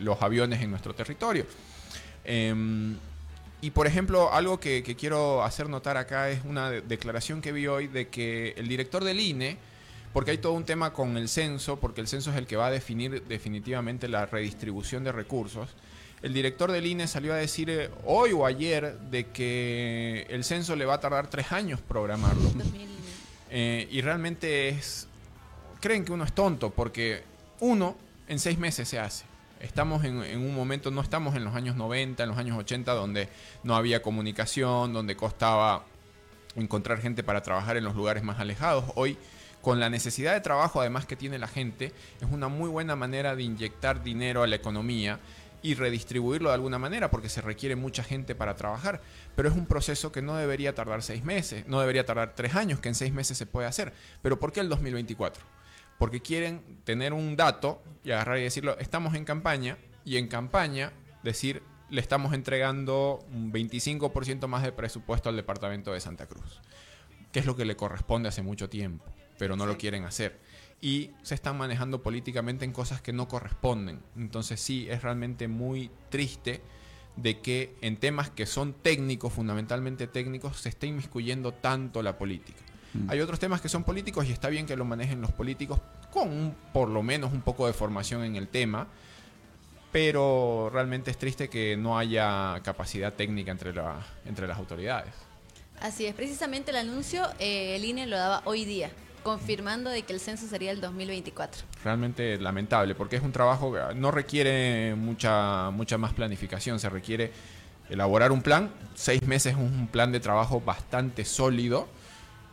los 0.00 0.20
aviones 0.20 0.62
en 0.62 0.70
nuestro 0.70 0.96
territorio. 0.96 1.46
Em, 2.24 2.96
y 3.60 3.70
por 3.70 3.86
ejemplo, 3.86 4.32
algo 4.32 4.58
que, 4.58 4.82
quiero 4.98 5.44
hacer 5.44 5.68
notar 5.68 5.96
acá 5.96 6.28
es 6.28 6.40
una 6.44 6.72
declaración 6.72 7.40
que 7.40 7.52
vi 7.52 7.68
hoy 7.68 7.86
de 7.86 8.08
que 8.08 8.54
el 8.56 8.66
director 8.66 9.04
del 9.04 9.20
INE, 9.20 9.58
porque 10.12 10.32
hay 10.32 10.38
todo 10.38 10.54
un 10.54 10.64
tema 10.64 10.92
con 10.92 11.16
el 11.16 11.28
censo, 11.28 11.78
porque 11.78 12.00
el 12.00 12.08
censo 12.08 12.32
es 12.32 12.36
el 12.36 12.48
que 12.48 12.56
va 12.56 12.66
a 12.66 12.72
definir 12.72 13.22
definitivamente 13.28 14.08
la 14.08 14.26
redistribución 14.26 15.04
de 15.04 15.12
recursos, 15.12 15.68
el 16.22 16.32
director 16.32 16.70
del 16.70 16.86
INE 16.86 17.08
salió 17.08 17.32
a 17.32 17.36
decir 17.36 17.68
eh, 17.68 17.90
hoy 18.04 18.32
o 18.32 18.46
ayer 18.46 18.96
de 19.10 19.26
que 19.28 20.26
el 20.30 20.44
censo 20.44 20.76
le 20.76 20.84
va 20.84 20.94
a 20.94 21.00
tardar 21.00 21.28
tres 21.28 21.50
años 21.52 21.80
programarlo. 21.80 22.50
Eh, 23.50 23.88
y 23.90 24.00
realmente 24.00 24.68
es... 24.68 25.08
Creen 25.80 26.04
que 26.04 26.12
uno 26.12 26.24
es 26.24 26.32
tonto 26.32 26.70
porque 26.70 27.24
uno 27.58 27.96
en 28.28 28.38
seis 28.38 28.56
meses 28.56 28.88
se 28.88 29.00
hace. 29.00 29.24
Estamos 29.60 30.04
en, 30.04 30.22
en, 30.22 30.38
un 30.38 30.54
momento, 30.54 30.92
no 30.92 31.00
estamos 31.00 31.34
en 31.34 31.44
los 31.44 31.54
años 31.54 31.76
90, 31.76 32.22
en 32.22 32.28
los 32.28 32.38
años 32.38 32.56
80, 32.56 32.92
donde 32.94 33.28
no 33.64 33.74
había 33.74 34.00
comunicación, 34.00 34.92
donde 34.92 35.16
costaba 35.16 35.84
encontrar 36.54 37.00
gente 37.00 37.22
para 37.22 37.42
trabajar 37.42 37.76
en 37.76 37.84
los 37.84 37.96
lugares 37.96 38.22
más 38.22 38.38
alejados. 38.38 38.84
Hoy, 38.94 39.18
con 39.60 39.80
la 39.80 39.90
necesidad 39.90 40.34
de 40.34 40.40
trabajo 40.40 40.80
además 40.80 41.06
que 41.06 41.16
tiene 41.16 41.38
la 41.38 41.48
gente, 41.48 41.92
es 42.20 42.28
una 42.30 42.48
muy 42.48 42.68
buena 42.68 42.96
manera 42.96 43.34
de 43.34 43.42
inyectar 43.42 44.02
dinero 44.02 44.42
a 44.42 44.46
la 44.46 44.56
economía 44.56 45.18
y 45.62 45.74
redistribuirlo 45.74 46.48
de 46.48 46.54
alguna 46.54 46.78
manera 46.78 47.10
porque 47.10 47.28
se 47.28 47.40
requiere 47.40 47.76
mucha 47.76 48.02
gente 48.02 48.34
para 48.34 48.56
trabajar. 48.56 49.00
Pero 49.36 49.48
es 49.48 49.54
un 49.54 49.66
proceso 49.66 50.12
que 50.12 50.22
no 50.22 50.36
debería 50.36 50.74
tardar 50.74 51.02
seis 51.02 51.24
meses, 51.24 51.66
no 51.66 51.80
debería 51.80 52.04
tardar 52.04 52.34
tres 52.34 52.54
años, 52.54 52.80
que 52.80 52.88
en 52.88 52.94
seis 52.94 53.12
meses 53.12 53.38
se 53.38 53.46
puede 53.46 53.68
hacer. 53.68 53.92
Pero 54.22 54.38
¿por 54.38 54.52
qué 54.52 54.60
el 54.60 54.68
2024? 54.68 55.42
Porque 55.98 56.20
quieren 56.20 56.80
tener 56.84 57.12
un 57.12 57.36
dato 57.36 57.82
y 58.02 58.10
agarrar 58.10 58.38
y 58.38 58.42
decirlo, 58.42 58.76
estamos 58.78 59.14
en 59.14 59.24
campaña 59.24 59.78
y 60.04 60.16
en 60.16 60.26
campaña 60.26 60.92
decir, 61.22 61.62
le 61.90 62.00
estamos 62.00 62.34
entregando 62.34 63.24
un 63.32 63.52
25% 63.52 64.48
más 64.48 64.62
de 64.62 64.72
presupuesto 64.72 65.28
al 65.28 65.36
departamento 65.36 65.92
de 65.92 66.00
Santa 66.00 66.26
Cruz, 66.26 66.60
que 67.30 67.38
es 67.38 67.46
lo 67.46 67.54
que 67.54 67.64
le 67.64 67.76
corresponde 67.76 68.28
hace 68.28 68.42
mucho 68.42 68.68
tiempo, 68.68 69.04
pero 69.38 69.56
no 69.56 69.66
lo 69.66 69.78
quieren 69.78 70.04
hacer 70.04 70.40
y 70.82 71.12
se 71.22 71.36
están 71.36 71.56
manejando 71.56 72.02
políticamente 72.02 72.64
en 72.64 72.72
cosas 72.72 73.00
que 73.00 73.12
no 73.12 73.28
corresponden. 73.28 74.00
Entonces 74.16 74.60
sí, 74.60 74.88
es 74.90 75.02
realmente 75.02 75.46
muy 75.46 75.92
triste 76.10 76.60
de 77.14 77.38
que 77.38 77.76
en 77.82 77.96
temas 77.96 78.30
que 78.30 78.46
son 78.46 78.72
técnicos, 78.74 79.32
fundamentalmente 79.32 80.08
técnicos, 80.08 80.56
se 80.56 80.68
esté 80.68 80.88
inmiscuyendo 80.88 81.52
tanto 81.52 82.02
la 82.02 82.18
política. 82.18 82.58
Mm. 82.94 83.10
Hay 83.10 83.20
otros 83.20 83.38
temas 83.38 83.60
que 83.60 83.68
son 83.68 83.84
políticos 83.84 84.26
y 84.26 84.32
está 84.32 84.48
bien 84.48 84.66
que 84.66 84.76
lo 84.76 84.84
manejen 84.84 85.20
los 85.20 85.30
políticos 85.30 85.80
con 86.10 86.54
por 86.72 86.88
lo 86.88 87.04
menos 87.04 87.32
un 87.32 87.42
poco 87.42 87.68
de 87.68 87.72
formación 87.72 88.24
en 88.24 88.34
el 88.34 88.48
tema, 88.48 88.88
pero 89.92 90.68
realmente 90.72 91.12
es 91.12 91.18
triste 91.18 91.48
que 91.48 91.76
no 91.76 91.96
haya 91.96 92.60
capacidad 92.64 93.12
técnica 93.12 93.52
entre, 93.52 93.72
la, 93.72 94.04
entre 94.24 94.48
las 94.48 94.58
autoridades. 94.58 95.14
Así 95.80 96.06
es, 96.06 96.14
precisamente 96.14 96.72
el 96.72 96.78
anuncio 96.78 97.24
eh, 97.38 97.76
el 97.76 97.84
INE 97.84 98.08
lo 98.08 98.16
daba 98.16 98.42
hoy 98.46 98.64
día 98.64 98.90
confirmando 99.22 99.90
de 99.90 100.02
que 100.02 100.12
el 100.12 100.20
censo 100.20 100.46
sería 100.46 100.70
el 100.70 100.80
2024. 100.80 101.64
Realmente 101.84 102.38
lamentable, 102.38 102.94
porque 102.94 103.16
es 103.16 103.22
un 103.22 103.32
trabajo 103.32 103.72
que 103.72 103.94
no 103.94 104.10
requiere 104.10 104.94
mucha, 104.94 105.70
mucha 105.70 105.98
más 105.98 106.12
planificación, 106.12 106.78
se 106.78 106.88
requiere 106.88 107.32
elaborar 107.88 108.32
un 108.32 108.42
plan, 108.42 108.70
seis 108.94 109.22
meses 109.26 109.54
es 109.54 109.58
un 109.58 109.88
plan 109.88 110.12
de 110.12 110.20
trabajo 110.20 110.60
bastante 110.60 111.24
sólido 111.24 111.88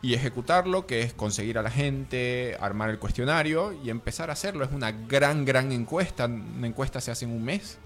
y 0.02 0.14
ejecutarlo, 0.14 0.86
que 0.86 1.02
es 1.02 1.12
conseguir 1.12 1.58
a 1.58 1.62
la 1.62 1.70
gente, 1.70 2.56
armar 2.60 2.90
el 2.90 2.98
cuestionario 2.98 3.72
y 3.84 3.90
empezar 3.90 4.30
a 4.30 4.32
hacerlo. 4.32 4.64
Es 4.64 4.72
una 4.72 4.92
gran, 4.92 5.44
gran 5.44 5.72
encuesta, 5.72 6.26
una 6.26 6.66
encuesta 6.66 7.00
se 7.00 7.10
hace 7.10 7.26
en 7.26 7.32
un 7.32 7.44
mes. 7.44 7.78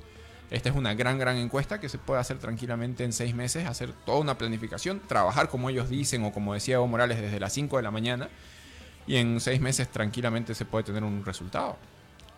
Esta 0.50 0.68
es 0.68 0.76
una 0.76 0.94
gran, 0.94 1.18
gran 1.18 1.36
encuesta 1.36 1.80
que 1.80 1.88
se 1.88 1.98
puede 1.98 2.20
hacer 2.20 2.38
tranquilamente 2.38 3.02
en 3.02 3.12
seis 3.12 3.34
meses, 3.34 3.66
hacer 3.66 3.92
toda 4.04 4.18
una 4.18 4.38
planificación, 4.38 5.00
trabajar 5.08 5.48
como 5.48 5.70
ellos 5.70 5.88
dicen 5.88 6.24
o 6.24 6.32
como 6.32 6.54
decía 6.54 6.76
Evo 6.76 6.86
Morales 6.86 7.20
desde 7.20 7.40
las 7.40 7.52
5 7.52 7.78
de 7.78 7.82
la 7.82 7.90
mañana 7.90 8.28
y 9.06 9.16
en 9.16 9.40
seis 9.40 9.60
meses 9.60 9.88
tranquilamente 9.90 10.54
se 10.54 10.64
puede 10.64 10.84
tener 10.84 11.02
un 11.02 11.24
resultado. 11.24 11.76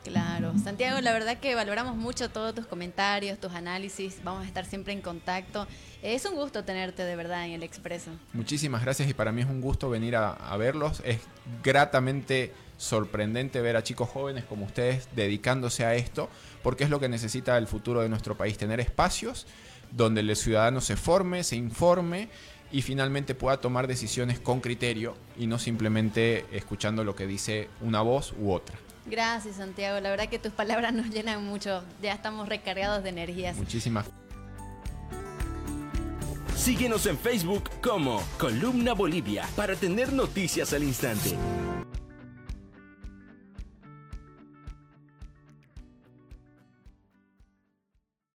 Claro, 0.05 0.53
Santiago, 0.63 1.01
la 1.01 1.13
verdad 1.13 1.39
que 1.39 1.57
valoramos 1.57 1.97
mucho 1.97 2.31
todos 2.31 2.55
tus 2.55 2.65
comentarios, 2.67 3.41
tus 3.41 3.53
análisis, 3.53 4.21
vamos 4.23 4.45
a 4.45 4.47
estar 4.47 4.65
siempre 4.65 4.93
en 4.93 5.01
contacto. 5.01 5.67
Es 6.01 6.25
un 6.27 6.37
gusto 6.37 6.63
tenerte 6.63 7.03
de 7.03 7.17
verdad 7.17 7.45
en 7.45 7.53
el 7.53 7.65
Expreso. 7.65 8.13
Muchísimas 8.33 8.83
gracias 8.83 9.09
y 9.09 9.15
para 9.15 9.33
mí 9.33 9.43
es 9.43 9.49
un 9.49 9.61
gusto 9.61 9.91
venir 9.91 10.15
a, 10.15 10.31
a 10.31 10.57
verlos. 10.57 11.03
Es 11.05 11.19
gratamente 11.65 12.53
sorprendente 12.77 13.61
ver 13.61 13.77
a 13.77 13.83
chicos 13.83 14.09
jóvenes 14.09 14.45
como 14.45 14.67
ustedes 14.67 15.09
dedicándose 15.17 15.85
a 15.85 15.97
esto, 15.97 16.29
porque 16.63 16.85
es 16.85 16.91
lo 16.91 17.01
que 17.01 17.09
necesita 17.09 17.59
el 17.59 17.67
futuro 17.67 18.03
de 18.03 18.09
nuestro 18.09 18.37
país, 18.37 18.57
tener 18.59 18.79
espacios 18.79 19.47
donde 19.91 20.21
el 20.21 20.37
ciudadano 20.37 20.81
se 20.81 20.97
forme, 20.97 21.43
se 21.43 21.57
informe 21.57 22.29
y 22.73 22.83
finalmente 22.83 23.35
pueda 23.35 23.61
tomar 23.61 23.87
decisiones 23.87 24.39
con 24.39 24.61
criterio 24.61 25.17
y 25.39 25.47
no 25.47 25.59
simplemente 25.59 26.45
escuchando 26.53 27.05
lo 27.05 27.15
que 27.15 27.27
dice 27.27 27.69
una 27.81 28.03
voz 28.03 28.35
u 28.39 28.53
otra. 28.53 28.77
Gracias 29.07 29.57
Santiago, 29.57 30.01
la 30.01 30.11
verdad 30.11 30.29
que 30.29 30.39
tus 30.39 30.53
palabras 30.53 30.93
nos 30.93 31.11
llenan 31.11 31.45
mucho, 31.45 31.85
ya 32.03 32.13
estamos 32.13 32.49
recargados 32.49 33.03
de 33.03 33.11
energías. 33.11 33.57
Muchísimas 33.57 34.07
Síguenos 36.67 37.07
en 37.07 37.17
Facebook 37.17 37.71
como 37.81 38.21
Columna 38.39 38.93
Bolivia 38.93 39.47
para 39.55 39.77
tener 39.77 40.13
noticias 40.13 40.73
al 40.73 40.83
instante. 40.83 41.37